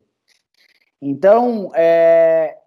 [1.02, 2.58] Então, é,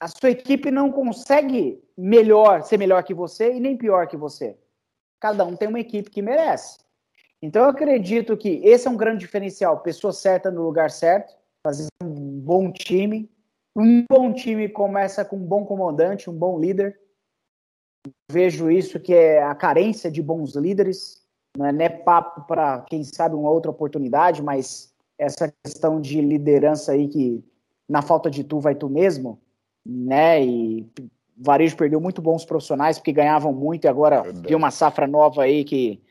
[0.00, 4.58] a sua equipe não consegue melhor ser melhor que você e nem pior que você.
[5.24, 6.76] Cada um tem uma equipe que merece.
[7.40, 9.80] Então eu acredito que esse é um grande diferencial.
[9.80, 12.10] Pessoa certa no lugar certo, fazer um
[12.40, 13.32] bom time.
[13.74, 17.00] Um bom time começa com um bom comandante, um bom líder.
[18.30, 21.26] Vejo isso que é a carência de bons líderes.
[21.56, 26.20] Não é, não é papo para quem sabe uma outra oportunidade, mas essa questão de
[26.20, 27.42] liderança aí que
[27.88, 29.40] na falta de tu vai tu mesmo,
[29.86, 30.44] né?
[30.44, 30.86] E
[31.38, 34.46] o varejo perdeu muito bons profissionais porque ganhavam muito e agora Verdade.
[34.46, 36.02] tem uma safra nova aí que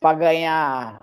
[0.00, 1.00] para ganhar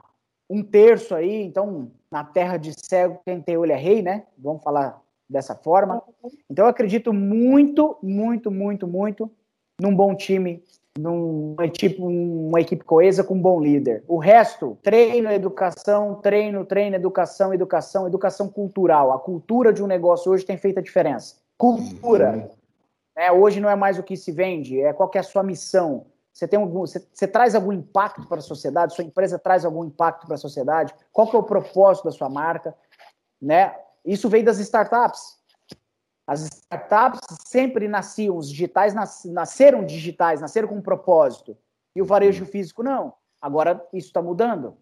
[0.50, 4.24] um terço aí, então na terra de cego quem tem olho é rei, né?
[4.38, 6.02] Vamos falar dessa forma.
[6.50, 9.32] Então eu acredito muito, muito, muito, muito
[9.82, 10.64] num bom time
[10.98, 14.04] numa equipe, uma equipe coesa com um bom líder.
[14.08, 19.12] O resto, treino, educação, treino, treino, educação, educação, educação cultural.
[19.12, 21.38] A cultura de um negócio hoje tem feito a diferença.
[21.58, 22.34] Cultura.
[22.34, 22.63] Uhum.
[23.16, 26.08] É, hoje não é mais o que se vende, é qual é a sua missão.
[26.34, 28.96] Você, tem algum, você, você traz algum impacto para a sociedade?
[28.96, 30.94] Sua empresa traz algum impacto para a sociedade?
[31.12, 32.76] Qual é o propósito da sua marca?
[33.40, 33.76] Né?
[34.04, 35.38] Isso veio das startups.
[36.26, 41.56] As startups sempre nasciam, os digitais nas, nasceram digitais, nasceram com um propósito.
[41.96, 43.14] E o varejo físico não.
[43.40, 44.78] Agora isso está mudando.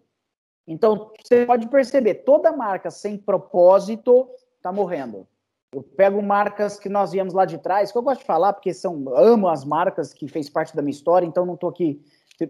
[0.66, 5.26] Então você pode perceber, toda marca sem propósito está morrendo.
[5.74, 8.74] Eu pego marcas que nós viemos lá de trás, que eu gosto de falar, porque
[8.74, 11.98] são amo as marcas que fez parte da minha história, então não estou aqui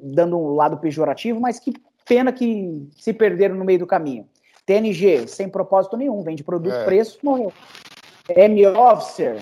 [0.03, 1.73] dando um lado pejorativo, mas que
[2.05, 4.29] pena que se perderam no meio do caminho.
[4.67, 6.85] TNG, sem propósito nenhum, vende produto, é.
[6.85, 7.53] preço, morreu.
[8.29, 9.41] M-Officer.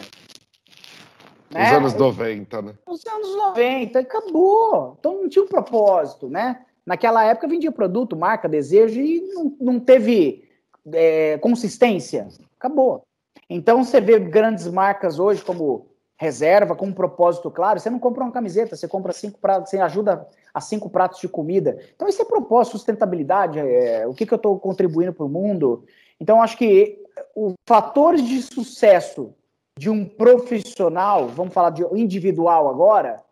[1.50, 1.70] Né?
[1.70, 2.74] Os anos 90, né?
[2.86, 4.96] Os anos 90, acabou.
[4.98, 6.64] Então não tinha um propósito, né?
[6.84, 10.48] Naquela época vendia produto, marca, desejo e não, não teve
[10.92, 12.28] é, consistência.
[12.58, 13.04] Acabou.
[13.50, 17.80] Então você vê grandes marcas hoje como reserva, com um propósito claro.
[17.80, 21.28] Você não compra uma camiseta, você compra cinco pratos, você ajuda a cinco pratos de
[21.28, 21.76] comida.
[21.96, 25.84] Então esse é propósito, sustentabilidade, é, o que, que eu estou contribuindo para o mundo.
[26.20, 27.02] Então acho que
[27.34, 29.34] os fatores de sucesso
[29.76, 33.24] de um profissional, vamos falar de individual agora,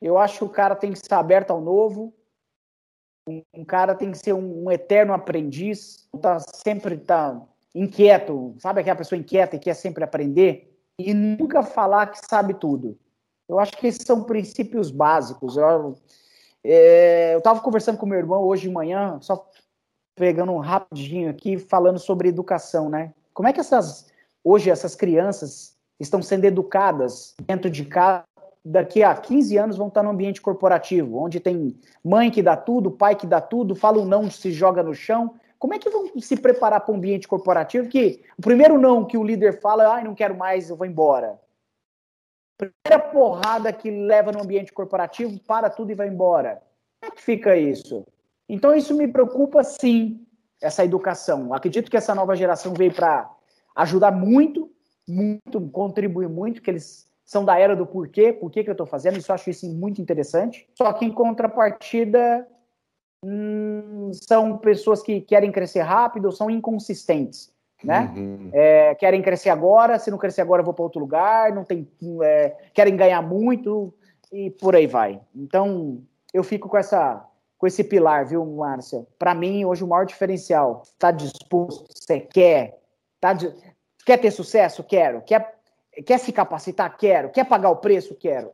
[0.00, 2.12] eu acho que o cara tem que estar aberto ao novo,
[3.26, 7.40] um, cara tem que ser um, um eterno aprendiz, tá sempre tá
[7.74, 12.98] inquieto, sabe aquela pessoa inquieta e quer sempre aprender e nunca falar que sabe tudo.
[13.48, 15.56] Eu acho que esses são princípios básicos.
[15.56, 15.96] Eu
[16.64, 19.48] é, estava conversando com meu irmão hoje de manhã, só
[20.14, 23.12] pegando um rapidinho aqui, falando sobre educação, né?
[23.34, 24.10] Como é que essas
[24.44, 28.24] hoje essas crianças estão sendo educadas dentro de casa?
[28.64, 32.92] Daqui a 15 anos vão estar no ambiente corporativo, onde tem mãe que dá tudo,
[32.92, 35.34] pai que dá tudo, fala um não, se joga no chão.
[35.62, 39.16] Como é que vão se preparar para um ambiente corporativo que o primeiro não que
[39.16, 41.40] o líder fala, ai, não quero mais, eu vou embora.
[42.58, 46.60] Primeira porrada que leva no ambiente corporativo, para tudo e vai embora.
[47.00, 48.04] Como é que fica isso?
[48.48, 50.26] Então, isso me preocupa sim,
[50.60, 51.54] essa educação.
[51.54, 53.30] Acredito que essa nova geração veio para
[53.76, 54.68] ajudar muito,
[55.06, 58.84] muito, contribuir muito, que eles são da era do porquê, por que, que eu estou
[58.84, 60.68] fazendo, isso eu acho isso muito interessante.
[60.76, 62.48] Só que em contrapartida,
[63.24, 67.52] hum, são pessoas que querem crescer rápido, são inconsistentes.
[67.82, 68.12] Né?
[68.16, 68.50] Uhum.
[68.52, 71.88] É, querem crescer agora, se não crescer agora, eu vou para outro lugar, não tem,
[72.22, 73.92] é, querem ganhar muito
[74.30, 75.20] e por aí vai.
[75.34, 76.00] Então,
[76.32, 77.28] eu fico com essa
[77.62, 79.06] com esse pilar, viu, Márcia?
[79.16, 82.80] Para mim, hoje, o maior diferencial, está disposto, você quer,
[83.20, 83.54] tá de...
[84.04, 84.82] quer ter sucesso?
[84.82, 85.22] Quero.
[85.22, 85.60] Quer,
[86.04, 86.96] quer se capacitar?
[86.96, 87.30] Quero.
[87.30, 88.16] Quer pagar o preço?
[88.16, 88.50] Quero.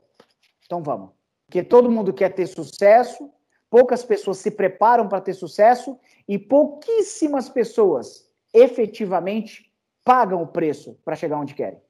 [0.66, 1.08] Então vamos.
[1.46, 3.30] Porque todo mundo quer ter sucesso,
[3.70, 9.72] poucas pessoas se preparam para ter sucesso e pouquíssimas pessoas efetivamente
[10.04, 11.80] pagam o preço para chegar onde querem.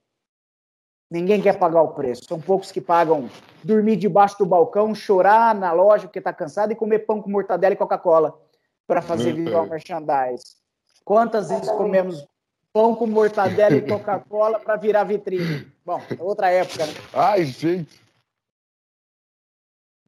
[1.11, 2.24] Ninguém quer pagar o preço.
[2.24, 3.31] São poucos que pagam
[3.64, 7.72] dormir debaixo do balcão, chorar na loja porque está cansado e comer pão com mortadela
[7.72, 8.39] e Coca-Cola
[8.87, 10.57] para fazer o merchandise.
[11.05, 12.26] Quantas vezes comemos
[12.72, 15.66] pão com mortadela e Coca-Cola para virar vitrine?
[15.85, 16.93] Bom, é outra época, né?
[17.14, 18.08] Ai, gente.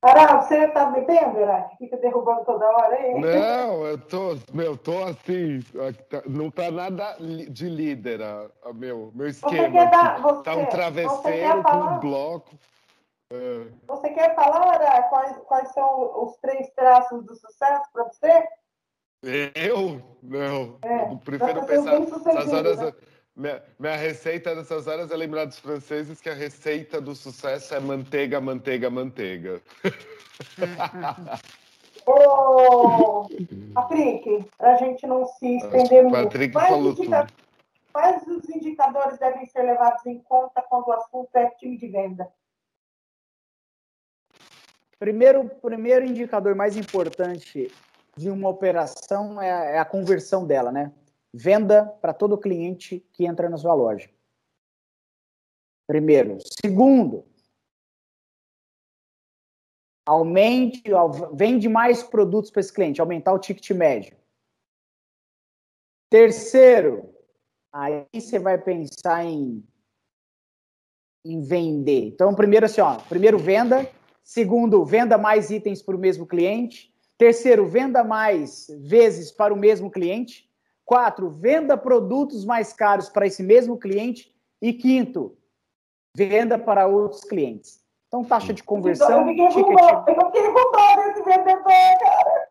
[0.03, 1.76] Caralho, você tá bebendo, Iraque?
[1.76, 3.20] Fica derrubando toda hora aí?
[3.20, 5.61] Não, eu tô, meu, tô assim,
[6.09, 8.20] tá, não tá nada de líder,
[8.74, 9.68] meu, meu esquema.
[9.68, 12.59] Você dar, você, tá um travesseiro com um bloco.
[13.30, 13.66] É.
[13.86, 18.48] Você quer falar quais, quais são os três traços do sucesso para você?
[19.55, 20.01] Eu?
[20.22, 20.78] Não.
[20.82, 21.94] É, eu prefiro pensar.
[21.94, 22.92] Essas horas, né?
[23.41, 27.80] Minha, minha receita nessas horas é lembrar dos franceses que a receita do sucesso é
[27.80, 29.62] manteiga, manteiga, manteiga.
[32.07, 33.26] Ô,
[33.74, 36.24] Patrick, para a gente não se estender muito.
[36.24, 37.26] Patrick quais, falou indica...
[37.26, 37.32] tudo.
[37.93, 42.28] quais os indicadores devem ser levados em conta quando o assunto é time de venda?
[44.99, 47.70] Primeiro, primeiro indicador mais importante
[48.16, 50.93] de uma operação é a, é a conversão dela, né?
[51.32, 54.10] Venda para todo cliente que entra na sua loja.
[55.86, 56.38] Primeiro.
[56.62, 57.24] Segundo,
[60.06, 60.82] aumente,
[61.34, 64.16] vende mais produtos para esse cliente, aumentar o ticket médio.
[66.10, 67.14] Terceiro,
[67.72, 69.64] aí você vai pensar em,
[71.24, 72.06] em vender.
[72.06, 73.88] Então, primeiro assim, ó, primeiro venda,
[74.24, 79.88] segundo, venda mais itens para o mesmo cliente, terceiro, venda mais vezes para o mesmo
[79.88, 80.49] cliente,
[80.91, 84.34] Quatro, venda produtos mais caros para esse mesmo cliente.
[84.61, 85.36] E quinto,
[86.16, 87.78] venda para outros clientes.
[88.09, 89.30] Então, taxa de conversão.
[89.30, 92.49] Eu com dó, eu fiquei com dó desse vendedor, cara.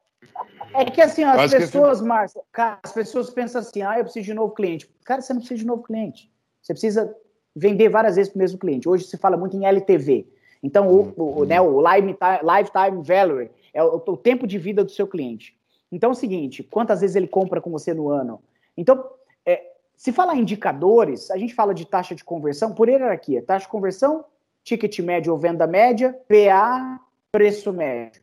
[0.74, 2.42] É que assim, ó, as pessoas, Márcia,
[2.82, 4.90] as pessoas pensam assim, ah, eu preciso de novo cliente.
[5.04, 6.32] Cara, você não precisa de novo cliente.
[6.62, 7.14] Você precisa
[7.54, 8.88] vender várias vezes para o mesmo cliente.
[8.88, 10.26] Hoje se fala muito em LTV.
[10.64, 15.06] Então, o, o, né, o Lifetime Value é o, o, tempo de vida do seu
[15.06, 15.59] cliente.
[15.92, 18.42] Então, é o seguinte, quantas vezes ele compra com você no ano?
[18.78, 19.04] Então,
[19.46, 23.42] é, se falar indicadores, a gente fala de taxa de conversão por hierarquia.
[23.42, 24.24] Taxa de conversão,
[24.64, 27.00] ticket médio ou venda média, PA,
[27.32, 28.22] preço médio.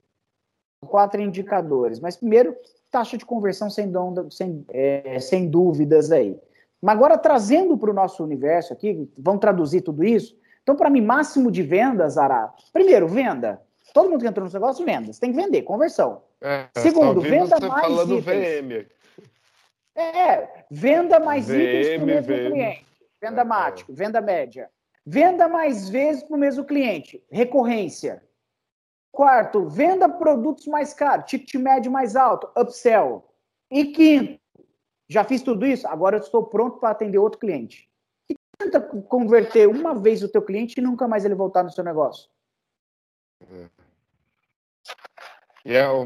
[0.87, 1.99] Quatro indicadores.
[2.01, 2.57] Mas primeiro,
[2.91, 3.93] taxa de conversão sem,
[4.31, 6.39] sem, é, sem dúvidas aí.
[6.81, 10.39] Mas agora, trazendo para o nosso universo aqui, vamos traduzir tudo isso.
[10.62, 12.53] Então, para mim, máximo de vendas, Ará.
[12.73, 13.61] Primeiro, venda.
[13.93, 15.12] Todo mundo que entrou no negócio, venda.
[15.12, 16.23] Você tem que vender, conversão.
[16.41, 18.62] É, Segundo, venda mais falando itens.
[18.62, 18.87] VM.
[19.95, 22.53] É, venda mais VM, itens para o mesmo VM.
[22.53, 22.87] cliente.
[23.20, 24.70] Venda é, mático, venda média.
[25.05, 27.24] Venda mais vezes para o mesmo cliente.
[27.30, 28.22] Recorrência.
[29.12, 33.24] Quarto, venda produtos mais caros, ticket médio mais alto, upsell.
[33.70, 34.39] E quinto,
[35.09, 37.89] já fiz tudo isso, agora eu estou pronto para atender outro cliente.
[38.28, 41.82] E tenta converter uma vez o teu cliente e nunca mais ele voltar no seu
[41.82, 42.28] negócio.
[45.67, 46.05] E é o,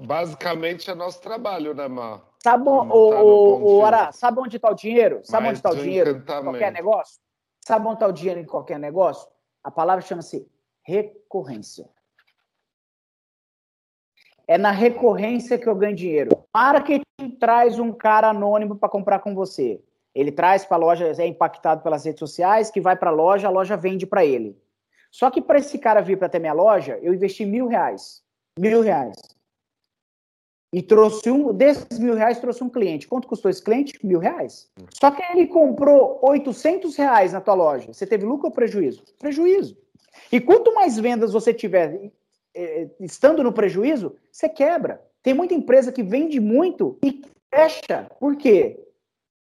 [0.00, 2.20] basicamente é nosso trabalho, né, Mar?
[2.42, 5.20] Sabe, o, o, o Ara, sabe onde está o dinheiro?
[5.22, 7.20] Sabe Mais onde está o dinheiro em qualquer negócio?
[7.64, 9.28] Sabe onde está o dinheiro em qualquer negócio?
[9.62, 10.50] A palavra chama-se
[10.82, 11.88] recorrência.
[14.48, 16.30] É na recorrência que eu ganho dinheiro.
[16.52, 17.04] Marketing
[17.38, 19.80] traz um cara anônimo para comprar com você.
[20.12, 23.46] Ele traz para a loja, é impactado pelas redes sociais, que vai para a loja,
[23.46, 24.60] a loja vende para ele.
[25.08, 28.26] Só que para esse cara vir para ter minha loja, eu investi mil reais.
[28.58, 29.16] Mil reais.
[30.72, 33.08] E trouxe um, desses mil reais, trouxe um cliente.
[33.08, 33.98] Quanto custou esse cliente?
[34.04, 34.70] Mil reais.
[35.00, 37.92] Só que ele comprou 800 reais na tua loja.
[37.92, 39.02] Você teve lucro ou prejuízo?
[39.18, 39.76] Prejuízo.
[40.30, 42.10] E quanto mais vendas você tiver
[42.54, 45.02] é, estando no prejuízo, você quebra.
[45.22, 47.22] Tem muita empresa que vende muito e
[47.54, 48.06] fecha.
[48.20, 48.78] Por quê?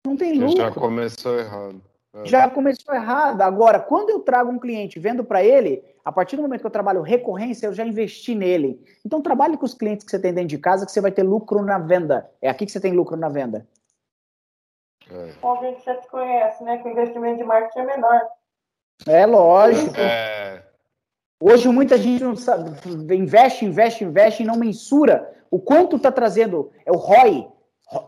[0.07, 0.57] Não tem lucro.
[0.57, 1.83] Já começou errado.
[2.15, 2.27] É.
[2.27, 3.43] Já começou errado.
[3.43, 6.71] Agora, quando eu trago um cliente vendo para ele, a partir do momento que eu
[6.71, 8.83] trabalho recorrência, eu já investi nele.
[9.05, 11.23] Então, trabalhe com os clientes que você tem dentro de casa, que você vai ter
[11.23, 12.31] lucro na venda.
[12.41, 13.69] É aqui que você tem lucro na venda.
[15.11, 15.33] É.
[15.39, 16.79] Bom, a gente já te conhece, né?
[16.79, 18.23] Que o investimento de marketing é menor.
[19.07, 20.01] É lógico.
[20.01, 20.65] É.
[21.39, 22.71] Hoje muita gente não sabe,
[23.15, 26.73] investe, investe, investe e não mensura o quanto está trazendo.
[26.87, 27.49] É o ROI.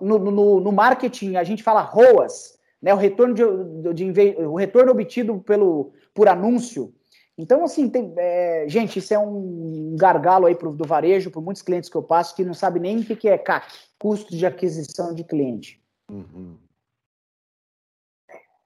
[0.01, 2.95] No, no, no, marketing a gente fala ROAS, né?
[2.95, 6.95] O retorno, de, de, de, o retorno obtido pelo, por anúncio.
[7.39, 11.63] Então, assim, tem, é, gente, isso é um gargalo aí pro, do varejo, por muitos
[11.63, 14.45] clientes que eu passo, que não sabem nem o que, que é CAC, custo de
[14.45, 15.83] aquisição de cliente.
[16.11, 16.59] Uhum.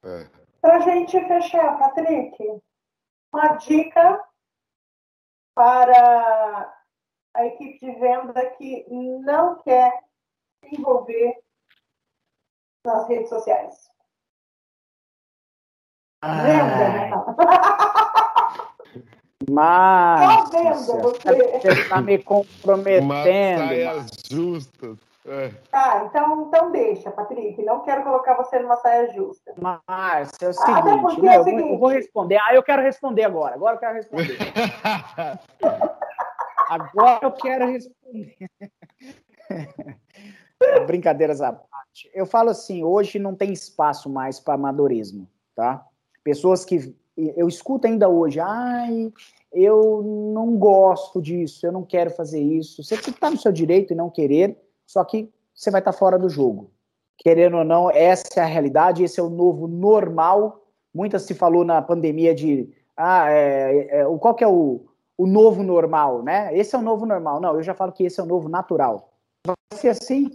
[0.03, 0.29] É.
[0.61, 2.37] Para a gente fechar, Patrick,
[3.33, 4.25] uma dica
[5.55, 6.75] para
[7.35, 9.93] a equipe de venda que não quer
[10.65, 11.37] se envolver
[12.85, 13.89] nas redes sociais.
[16.23, 17.11] Venda, né?
[19.51, 23.05] Mas venda você está me comprometendo.
[23.05, 24.99] Uma saias justas.
[25.27, 25.49] É.
[25.71, 27.63] Tá, então, então deixa, Patrick.
[27.63, 29.55] Não quero colocar você numa saia justa.
[29.59, 31.71] Márcia, é o seguinte, né, é o seguinte.
[31.71, 32.37] Eu, vou responder.
[32.37, 33.55] Ah, eu quero responder agora.
[33.55, 34.37] Agora eu quero responder.
[36.69, 38.37] agora eu quero responder.
[40.87, 42.11] Brincadeiras à parte.
[42.13, 45.27] Eu falo assim, hoje não tem espaço mais para amadorismo,
[45.57, 45.87] tá?
[46.23, 49.13] Pessoas que eu escuto ainda hoje, ai,
[49.53, 50.03] eu
[50.35, 52.83] não gosto disso, eu não quero fazer isso.
[52.83, 56.29] Você está no seu direito e não querer, só que você vai estar fora do
[56.29, 56.71] jogo.
[57.17, 60.67] Querendo ou não, essa é a realidade, esse é o novo normal.
[60.93, 64.85] Muitas se falou na pandemia de ah, é, é, qual que é o,
[65.17, 66.57] o novo normal, né?
[66.57, 67.41] Esse é o novo normal.
[67.41, 69.13] Não, eu já falo que esse é o novo natural.
[69.47, 70.31] Vai ser assim.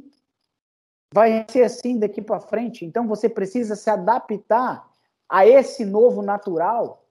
[1.13, 2.85] Vai ser assim daqui para frente.
[2.85, 4.88] Então você precisa se adaptar
[5.29, 7.05] a esse novo natural.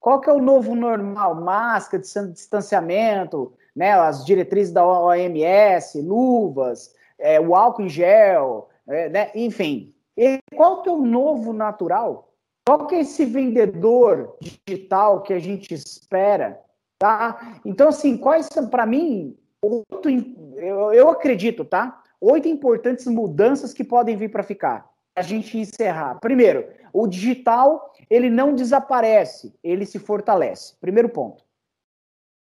[0.00, 1.34] Qual que é o novo normal?
[1.34, 9.30] Máscara, distanciamento, né, as diretrizes da OMS, luvas, é, o álcool em gel, é, né,
[9.34, 9.94] enfim.
[10.16, 12.32] E qual que é o novo natural?
[12.66, 16.60] Qual que é esse vendedor digital que a gente espera?
[16.98, 17.60] Tá?
[17.64, 20.08] Então, assim, quais são, para mim, oito,
[20.56, 22.02] eu, eu acredito, tá?
[22.20, 24.91] Oito importantes mudanças que podem vir para ficar.
[25.14, 26.18] A gente encerrar.
[26.20, 30.74] Primeiro, o digital, ele não desaparece, ele se fortalece.
[30.80, 31.44] Primeiro ponto.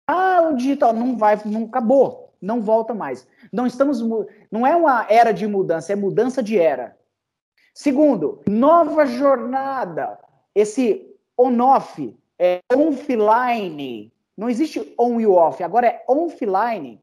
[0.07, 3.27] Ah, o digital não vai, não acabou, não volta mais.
[3.53, 4.01] Não estamos,
[4.51, 6.97] não é uma era de mudança, é mudança de era.
[7.75, 10.19] Segundo, nova jornada.
[10.55, 14.13] Esse on-off é offline.
[14.37, 17.01] Não existe on e off, agora é offline.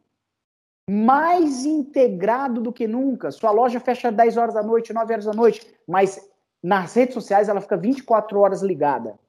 [0.90, 3.32] Mais integrado do que nunca.
[3.32, 6.30] Sua loja fecha 10 horas da noite, 9 horas da noite, mas
[6.64, 9.20] nas redes sociais ela fica 24 horas ligada.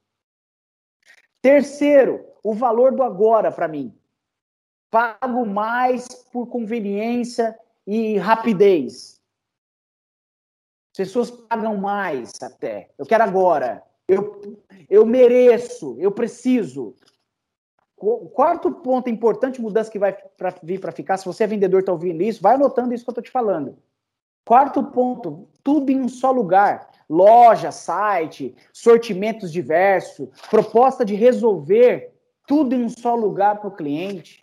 [1.43, 3.95] Terceiro, o valor do agora para mim.
[4.91, 9.21] Pago mais por conveniência e rapidez.
[10.93, 12.91] As pessoas pagam mais até.
[12.99, 13.83] Eu quero agora.
[14.09, 16.97] Eu, eu mereço, eu preciso.
[18.01, 21.81] O quarto ponto importante, mudança que vai pra, vir para ficar, se você é vendedor
[21.81, 23.77] e está ouvindo isso, vai anotando isso que eu estou te falando.
[24.45, 26.89] Quarto ponto, tudo em um só lugar.
[27.09, 32.15] Loja, site, sortimentos diversos, proposta de resolver
[32.47, 34.43] tudo em um só lugar para o cliente.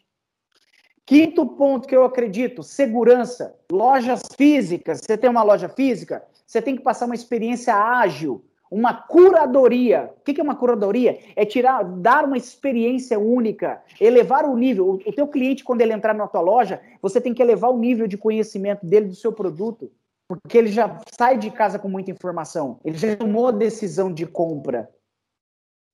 [1.06, 3.56] Quinto ponto que eu acredito, segurança.
[3.72, 5.02] Lojas físicas.
[5.02, 10.12] Você tem uma loja física, você tem que passar uma experiência ágil, uma curadoria.
[10.18, 11.20] O que é uma curadoria?
[11.36, 14.90] É tirar, dar uma experiência única, elevar o nível.
[14.90, 18.08] O teu cliente, quando ele entrar na tua loja, você tem que elevar o nível
[18.08, 19.92] de conhecimento dele do seu produto,
[20.28, 22.80] porque ele já sai de casa com muita informação.
[22.84, 24.90] Ele já tomou a decisão de compra.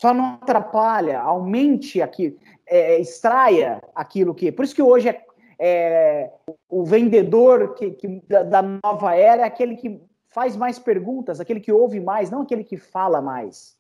[0.02, 4.52] Só não atrapalha, aumente aqui, é, extraia aquilo que.
[4.52, 5.24] Por isso que hoje é,
[5.60, 6.32] é
[6.68, 10.02] o vendedor que, que da, da nova era é aquele que
[10.32, 13.78] faz mais perguntas, aquele que ouve mais, não aquele que fala mais.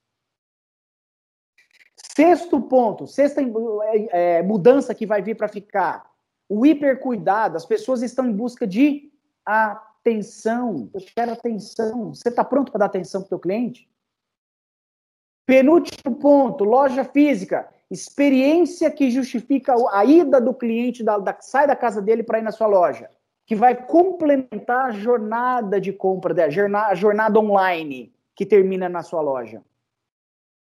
[2.13, 6.11] Sexto ponto, sexta é, é mudança que vai vir para ficar.
[6.49, 9.09] O hipercuidado, as pessoas estão em busca de
[9.45, 10.89] atenção.
[10.93, 12.13] Eu quero atenção.
[12.13, 13.89] Você está pronto para dar atenção para o teu cliente?
[15.45, 17.69] Penúltimo ponto, loja física.
[17.89, 22.41] Experiência que justifica a ida do cliente, da, da sai da casa dele para ir
[22.41, 23.09] na sua loja
[23.51, 29.61] que vai complementar a jornada de compra, a jornada online que termina na sua loja.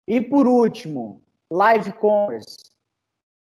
[0.09, 1.23] E por último,
[1.53, 2.59] live commerce.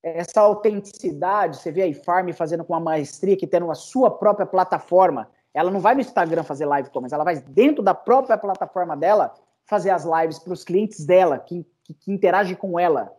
[0.03, 4.47] Essa autenticidade, você vê a Farm fazendo com uma maestria, que tendo a sua própria
[4.47, 5.31] plataforma.
[5.55, 9.33] Ela não vai no Instagram fazer live commerce, ela vai dentro da própria plataforma dela
[9.65, 13.17] fazer as lives para os clientes dela, que, que, que interagem com ela.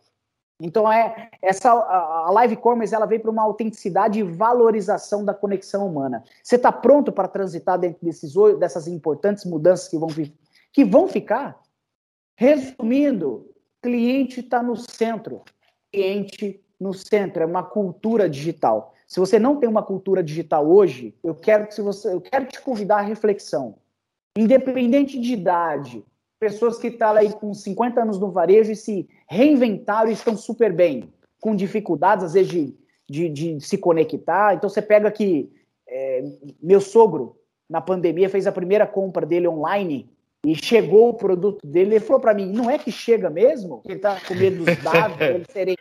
[0.60, 5.88] Então é essa a live commerce ela vem para uma autenticidade e valorização da conexão
[5.88, 6.24] humana.
[6.42, 10.10] Você está pronto para transitar dentro desses dessas importantes mudanças que vão
[10.74, 11.62] que vão ficar?
[12.36, 15.44] Resumindo, cliente está no centro.
[15.92, 18.94] Cliente no centro é uma cultura digital.
[19.08, 22.60] Se você não tem uma cultura digital hoje, eu quero que você eu quero te
[22.62, 23.76] convidar à reflexão.
[24.36, 26.04] Independente de idade,
[26.40, 30.38] pessoas que estão tá aí com 50 anos no varejo e se reinventaram e estão
[30.38, 32.76] super bem, com dificuldades, às vezes, de,
[33.10, 34.54] de, de se conectar.
[34.54, 35.52] Então, você pega aqui,
[35.88, 36.24] é,
[36.62, 37.38] meu sogro,
[37.70, 40.10] na pandemia, fez a primeira compra dele online
[40.46, 41.96] e chegou o produto dele.
[41.96, 43.82] Ele falou para mim: não é que chega mesmo?
[43.86, 45.76] Ele está com medo dos dados, ele serem.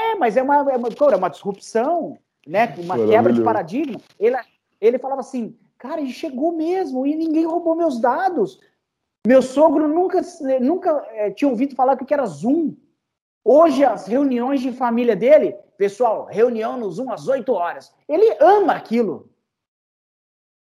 [0.00, 2.74] É, mas é uma, é uma, é uma disrupção, né?
[2.78, 4.00] uma quebra de paradigma.
[4.18, 4.36] Ele,
[4.80, 8.58] ele falava assim: cara, ele chegou mesmo e ninguém roubou meus dados.
[9.26, 10.20] Meu sogro nunca,
[10.60, 12.76] nunca é, tinha ouvido falar que era Zoom.
[13.42, 17.94] Hoje, as reuniões de família dele, pessoal, reunião no Zoom às 8 horas.
[18.08, 19.30] Ele ama aquilo.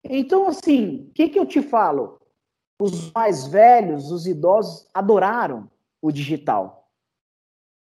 [0.04, 2.20] Então, assim, o que, que eu te falo?
[2.80, 5.70] Os mais velhos, os idosos, adoraram
[6.02, 6.88] o digital.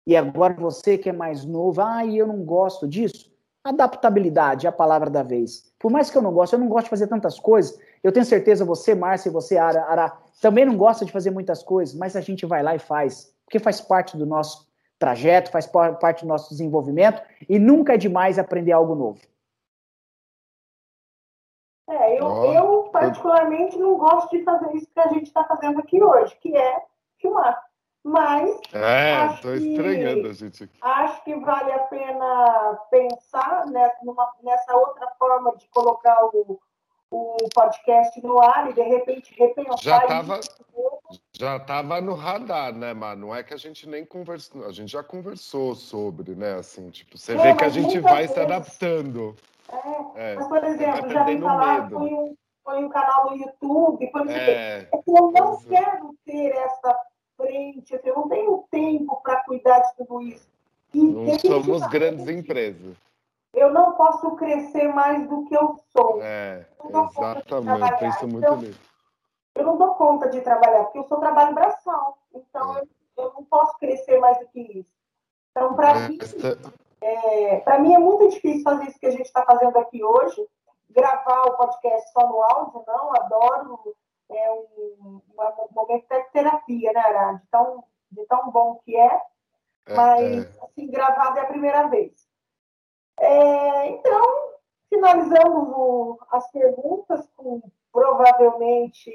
[0.07, 3.34] E agora você que é mais novo, ah, eu não gosto disso.
[3.64, 5.74] Adaptabilidade é a palavra da vez.
[5.80, 7.78] Por mais que eu não goste, eu não gosto de fazer tantas coisas.
[8.04, 11.64] Eu tenho certeza, você, Márcia, e você, Ara, Ara, também não gosta de fazer muitas
[11.64, 14.68] coisas, mas a gente vai lá e faz, porque faz parte do nosso
[14.99, 19.22] trajeto, faz parte do nosso desenvolvimento, e nunca é demais aprender algo novo.
[21.89, 22.54] É, eu, oh.
[22.54, 26.56] eu particularmente não gosto de fazer isso que a gente está fazendo aqui hoje, que
[26.56, 26.82] é
[27.20, 27.62] filmar.
[28.04, 28.60] Mas.
[28.74, 30.78] É, estou estranhando a gente aqui.
[30.82, 36.59] Acho que vale a pena pensar né, numa, nessa outra forma de colocar o,
[37.14, 39.78] o podcast no ar e de repente repensar.
[39.78, 40.40] Já estava
[41.32, 43.16] já tava no radar, né, Mar?
[43.16, 46.56] Não é que a gente nem conversou, a gente já conversou sobre, né?
[46.56, 48.34] Assim, tipo, você é, vê que a gente vai vezes...
[48.34, 49.36] se adaptando.
[50.16, 53.38] É, é, mas, por exemplo, já vi falar que foi um, foi um canal no
[53.38, 57.00] YouTube, exemplo, é, é que eu não quero ter essa
[57.38, 60.48] frente, assim, eu não tenho tempo para cuidar de tudo isso.
[60.94, 62.96] E não somos grandes empresas.
[63.54, 66.20] Eu não posso crescer mais do que eu sou.
[66.21, 68.78] É, exatamente, isso é muito então, lindo.
[69.55, 72.17] Eu não dou conta de trabalhar, porque eu sou trabalho braçal.
[72.34, 72.82] Então, é.
[72.82, 74.89] eu, eu, não posso crescer mais do que isso.
[75.51, 76.17] Então, para é, mim,
[77.01, 80.47] é, para mim é muito difícil fazer isso que a gente está fazendo aqui hoje.
[80.89, 83.16] Gravar o podcast só no áudio, não.
[83.16, 83.96] Adoro
[84.32, 87.34] é um, um momento de terapia, né, Ara?
[87.34, 89.21] De tão, de tão bom que é.
[89.86, 90.63] é, mas é.
[90.63, 92.33] assim, gravado é a primeira vez.
[93.20, 94.54] É, então,
[94.90, 97.62] finalizamos o, as perguntas com
[97.92, 99.12] provavelmente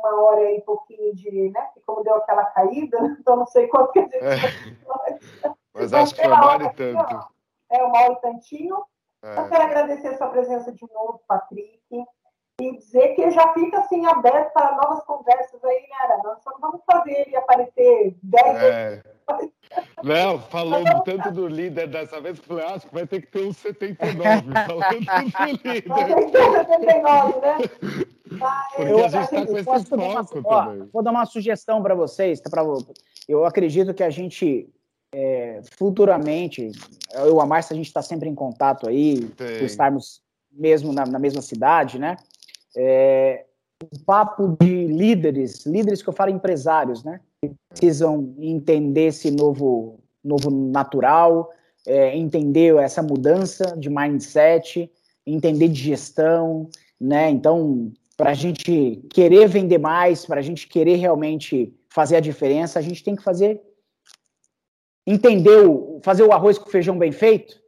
[0.00, 1.68] uma hora e pouquinho de, né?
[1.86, 4.16] Como deu aquela caída, então não sei quanto que a gente.
[5.44, 5.52] É.
[5.72, 7.28] Mas acho que foi uma hora e tanto.
[7.70, 8.84] É, uma hora e tantinho.
[9.22, 9.38] É.
[9.38, 11.80] Eu quero agradecer a sua presença de novo, Patrick
[12.60, 16.22] e dizer que já fica assim aberto para novas conversas aí, né, Ara?
[16.22, 18.58] Nós só vamos fazer ele aparecer 10 é.
[18.58, 19.15] vezes.
[20.02, 23.26] Não, falando tanto do líder dessa vez, eu falei, ah, acho que vai ter que
[23.28, 25.88] ter um 79, falando do líder.
[25.88, 27.58] Vai ter que ter 79, né?
[28.78, 29.84] Eu, a gente está com esse foco
[30.42, 30.88] também.
[30.92, 32.40] Vou dar uma sugestão para vocês.
[32.40, 32.62] Pra,
[33.28, 34.68] eu acredito que a gente,
[35.12, 36.70] é, futuramente,
[37.14, 40.22] eu e a Márcia, a gente está sempre em contato aí, por estarmos
[40.52, 42.16] mesmo na, na mesma cidade, né?
[42.76, 43.46] é,
[43.82, 47.20] um papo de líderes, líderes que eu falo empresários, né?
[47.68, 51.50] Precisam entender esse novo, novo natural,
[51.86, 54.90] é, entender essa mudança de mindset,
[55.26, 56.68] entender de gestão,
[57.00, 57.30] né?
[57.30, 62.78] Então, para a gente querer vender mais, para a gente querer realmente fazer a diferença,
[62.78, 63.60] a gente tem que fazer
[65.06, 67.60] entender o, fazer o arroz com feijão bem feito.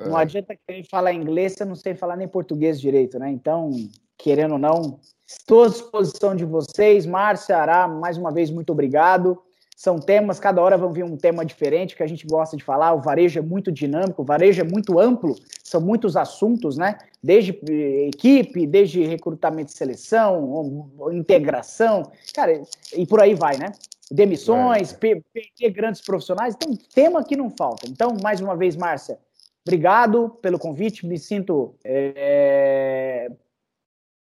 [0.00, 3.30] Não adianta querer falar inglês, você não sei falar nem português direito, né?
[3.30, 3.70] Então,
[4.18, 7.06] querendo ou não, estou à disposição de vocês.
[7.06, 9.40] Márcia, Ará, mais uma vez, muito obrigado.
[9.76, 12.92] São temas, cada hora vão vir um tema diferente que a gente gosta de falar.
[12.92, 16.96] O varejo é muito dinâmico, o varejo é muito amplo, são muitos assuntos, né?
[17.22, 17.58] Desde
[18.06, 22.62] equipe, desde recrutamento e seleção, integração, cara,
[22.96, 23.72] e por aí vai, né?
[24.10, 24.96] Demissões, é.
[24.96, 27.88] perder grandes profissionais, tem tema que não falta.
[27.88, 29.18] Então, mais uma vez, Márcia,
[29.66, 33.30] Obrigado pelo convite, me sinto é,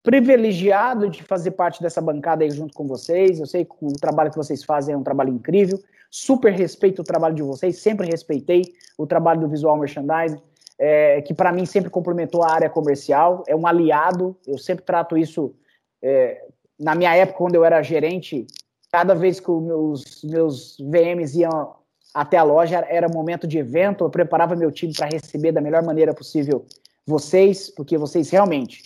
[0.02, 3.40] privilegiado de fazer parte dessa bancada aí junto com vocês.
[3.40, 5.78] Eu sei que o trabalho que vocês fazem é um trabalho incrível.
[6.10, 8.62] Super respeito o trabalho de vocês, sempre respeitei
[8.98, 10.42] o trabalho do Visual Merchandising,
[10.80, 14.38] é, que para mim sempre complementou a área comercial, é um aliado.
[14.48, 15.54] Eu sempre trato isso.
[16.02, 16.46] É,
[16.80, 18.48] na minha época, quando eu era gerente,
[18.92, 21.83] cada vez que os meus, meus VMs iam
[22.14, 25.82] até a loja era momento de evento, eu preparava meu time para receber da melhor
[25.84, 26.66] maneira possível
[27.06, 28.84] vocês, porque vocês realmente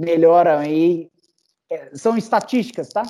[0.00, 1.10] melhoram aí.
[1.68, 3.02] É, são estatísticas, tá?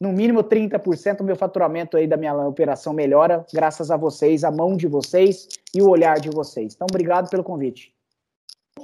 [0.00, 4.50] No mínimo 30% do meu faturamento aí da minha operação melhora, graças a vocês, a
[4.50, 6.74] mão de vocês e o olhar de vocês.
[6.74, 7.94] Então, obrigado pelo convite.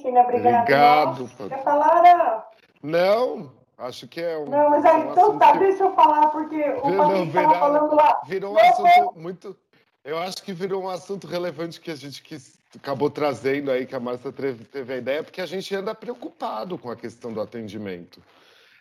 [0.00, 0.60] China, obrigado.
[0.60, 1.48] Obrigado.
[1.48, 2.48] Quer falar?
[2.82, 4.46] Não, acho que é um.
[4.46, 5.58] Não, mas aí, então tá, que...
[5.58, 8.22] deixa eu falar, porque o Patrick estava falando lá.
[8.26, 9.56] Virou um assunto muito
[10.04, 13.94] eu acho que virou um assunto relevante que a gente quis, acabou trazendo aí, que
[13.94, 18.22] a Márcia teve, a ideia, porque a gente anda preocupado com a questão do atendimento.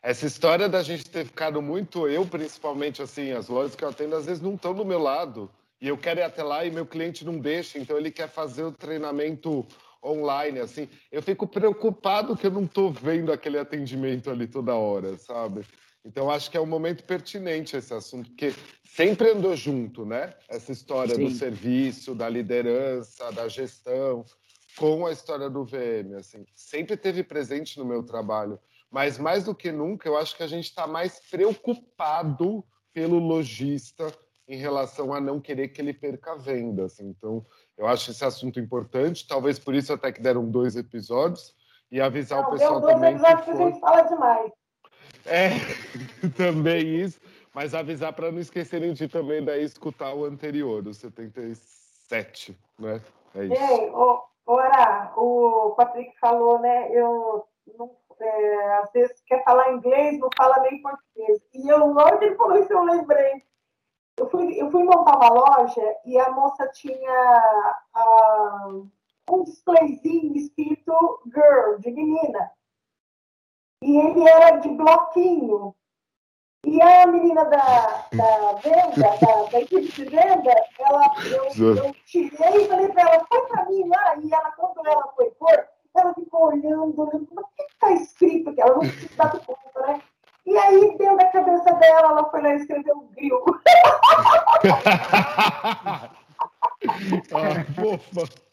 [0.02, 4.16] Essa história da gente ter ficado muito, eu principalmente, assim, as lojas que eu atendo
[4.16, 5.50] às vezes não estão do meu lado.
[5.82, 8.64] E eu quero ir até lá e meu cliente não deixa, então ele quer fazer
[8.64, 9.66] o treinamento
[10.04, 10.88] online, assim.
[11.12, 15.66] Eu fico preocupado que eu não estou vendo aquele atendimento ali toda hora, sabe?
[16.06, 18.54] Então, acho que é um momento pertinente esse assunto, porque
[18.86, 20.34] sempre andou junto, né?
[20.48, 21.26] Essa história Sim.
[21.26, 24.24] do serviço, da liderança, da gestão,
[24.78, 26.46] com a história do VM, assim.
[26.56, 28.60] Sempre teve presente no meu trabalho.
[28.90, 32.64] Mas, mais do que nunca, eu acho que a gente está mais preocupado
[32.94, 34.12] pelo lojista
[34.48, 36.86] em relação a não querer que ele perca a venda.
[36.86, 37.08] Assim.
[37.08, 37.46] Então,
[37.78, 39.28] eu acho esse assunto importante.
[39.28, 41.54] Talvez por isso até que deram dois episódios.
[41.92, 43.16] E avisar não, o pessoal também.
[43.16, 43.44] que, for...
[43.44, 44.52] que a gente fala demais.
[45.26, 45.50] É,
[46.36, 47.20] também isso.
[47.54, 53.02] Mas avisar para não esquecerem de também daí escutar o anterior, o 77, né?
[53.36, 53.54] É isso.
[53.54, 53.92] Ei,
[54.46, 56.90] ora, o Patrick falou, né?
[56.92, 57.46] Eu
[57.78, 61.42] não, é, às vezes quer falar inglês, não fala nem português.
[61.54, 62.24] E eu, logo
[62.58, 63.44] isso, eu lembrei.
[64.18, 68.88] Eu fui, eu fui montar uma loja e a moça tinha uh,
[69.32, 72.52] um displayzinho escrito girl, de menina
[73.82, 75.76] e ele era de bloquinho.
[76.66, 82.64] E a menina da, da venda, da, da equipe de venda, ela, eu, eu tirei
[82.64, 86.14] e falei para ela, foi para mim lá, e ela, quando ela foi pôr, ela
[86.14, 88.62] ficou olhando, olhando, o que está escrito aqui?
[88.62, 90.02] Ela não se dado conta, né?
[90.46, 93.46] E aí, dentro da cabeça dela, ela foi lá e escreveu um grilo.
[97.34, 98.49] ah, fofa.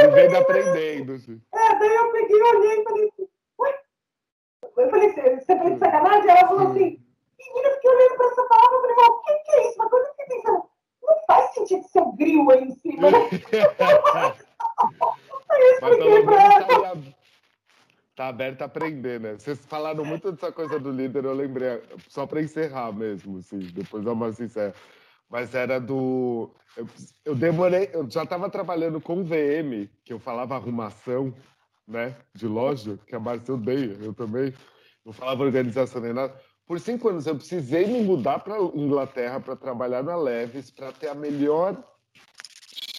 [0.00, 1.12] Vivendo aprendendo.
[1.14, 1.40] Assim.
[1.52, 3.28] É, daí eu peguei, olhei e falei assim,
[3.58, 3.80] ué?
[4.76, 6.30] Eu falei, você tá de sacanagem?
[6.30, 6.98] Ela falou assim,
[7.38, 9.76] menina, fiquei olhando pra essa palavra, eu falei, o que, que é isso?
[9.76, 10.64] Uma coisa que pensando,
[11.02, 13.18] não faz sentido ser o grilo aí em cima, né?
[15.50, 16.66] aí eu expliquei pra ela.
[16.66, 16.96] Tá,
[18.16, 19.34] tá aberto a aprender, né?
[19.34, 24.06] Vocês falaram muito dessa coisa do líder, eu lembrei, só para encerrar mesmo, assim, depois
[24.06, 24.74] a Marcia encerra.
[25.30, 26.50] Mas era do.
[26.76, 26.88] Eu,
[27.24, 31.32] eu demorei, eu já estava trabalhando com VM, que eu falava arrumação,
[31.86, 34.52] né, de loja, que a Márcia odeia, eu também.
[35.04, 36.34] Não falava organização nem nada.
[36.66, 41.08] Por cinco anos eu precisei me mudar para Inglaterra para trabalhar na Leves, para ter
[41.08, 41.82] a melhor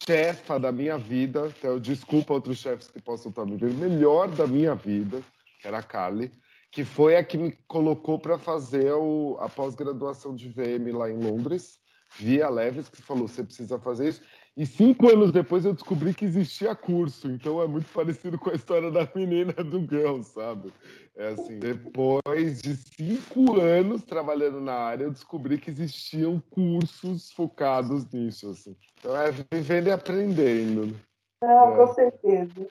[0.06, 1.54] chefa da minha vida.
[1.58, 5.22] Então, desculpa outros chefes que possam estar me vendo, melhor da minha vida,
[5.62, 6.32] que era a Carly
[6.72, 11.18] que foi a que me colocou para fazer o, a pós-graduação de VM lá em
[11.18, 11.81] Londres,
[12.18, 14.22] via Leves, que falou: você precisa fazer isso.
[14.56, 18.54] E cinco anos depois eu descobri que existia curso, então é muito parecido com a
[18.54, 20.74] história da menina do Girl, sabe?
[21.16, 28.06] É assim, depois de cinco anos trabalhando na área, eu descobri que existiam cursos focados
[28.12, 28.76] nisso, assim.
[29.00, 31.00] Então é vivendo e aprendendo.
[31.42, 31.78] Não, é.
[31.78, 32.68] com certeza.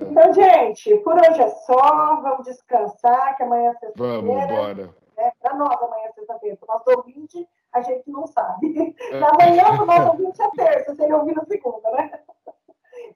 [0.00, 2.20] Então, gente, por hoje é só.
[2.22, 4.22] Vamos descansar, que amanhã é sexta-feira.
[4.22, 4.90] Vamos, bora.
[5.18, 6.56] É, Para nós, amanhã é sexta-feira.
[6.56, 8.94] Para o nosso ouvinte, a gente não sabe.
[9.10, 9.18] É.
[9.18, 12.20] Na manhã, para o nosso ouvinte é terça, se ele ouvir na segunda, né?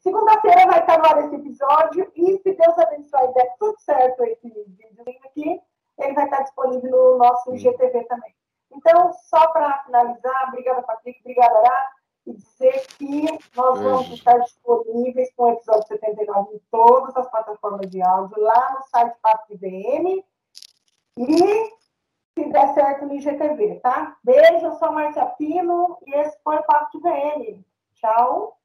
[0.00, 2.10] Segunda-feira vai estar no ar esse episódio.
[2.14, 5.60] E se Deus abençoe e der tudo certo esse vídeo aqui,
[5.98, 8.34] ele vai estar disponível no nosso IGTV também.
[8.72, 11.90] Então, só para finalizar, obrigada, Patrick, obrigada, Ará
[12.26, 13.24] e dizer que
[13.54, 18.74] nós vamos estar disponíveis com o episódio 79 em todas as plataformas de áudio, lá
[18.74, 20.24] no site Papo IBM
[21.18, 21.70] e
[22.36, 24.16] se der certo no IGTV, tá?
[24.22, 27.64] Beijo, eu sou a Marcia Pino e esse foi o Papo de VM.
[27.94, 28.58] Tchau.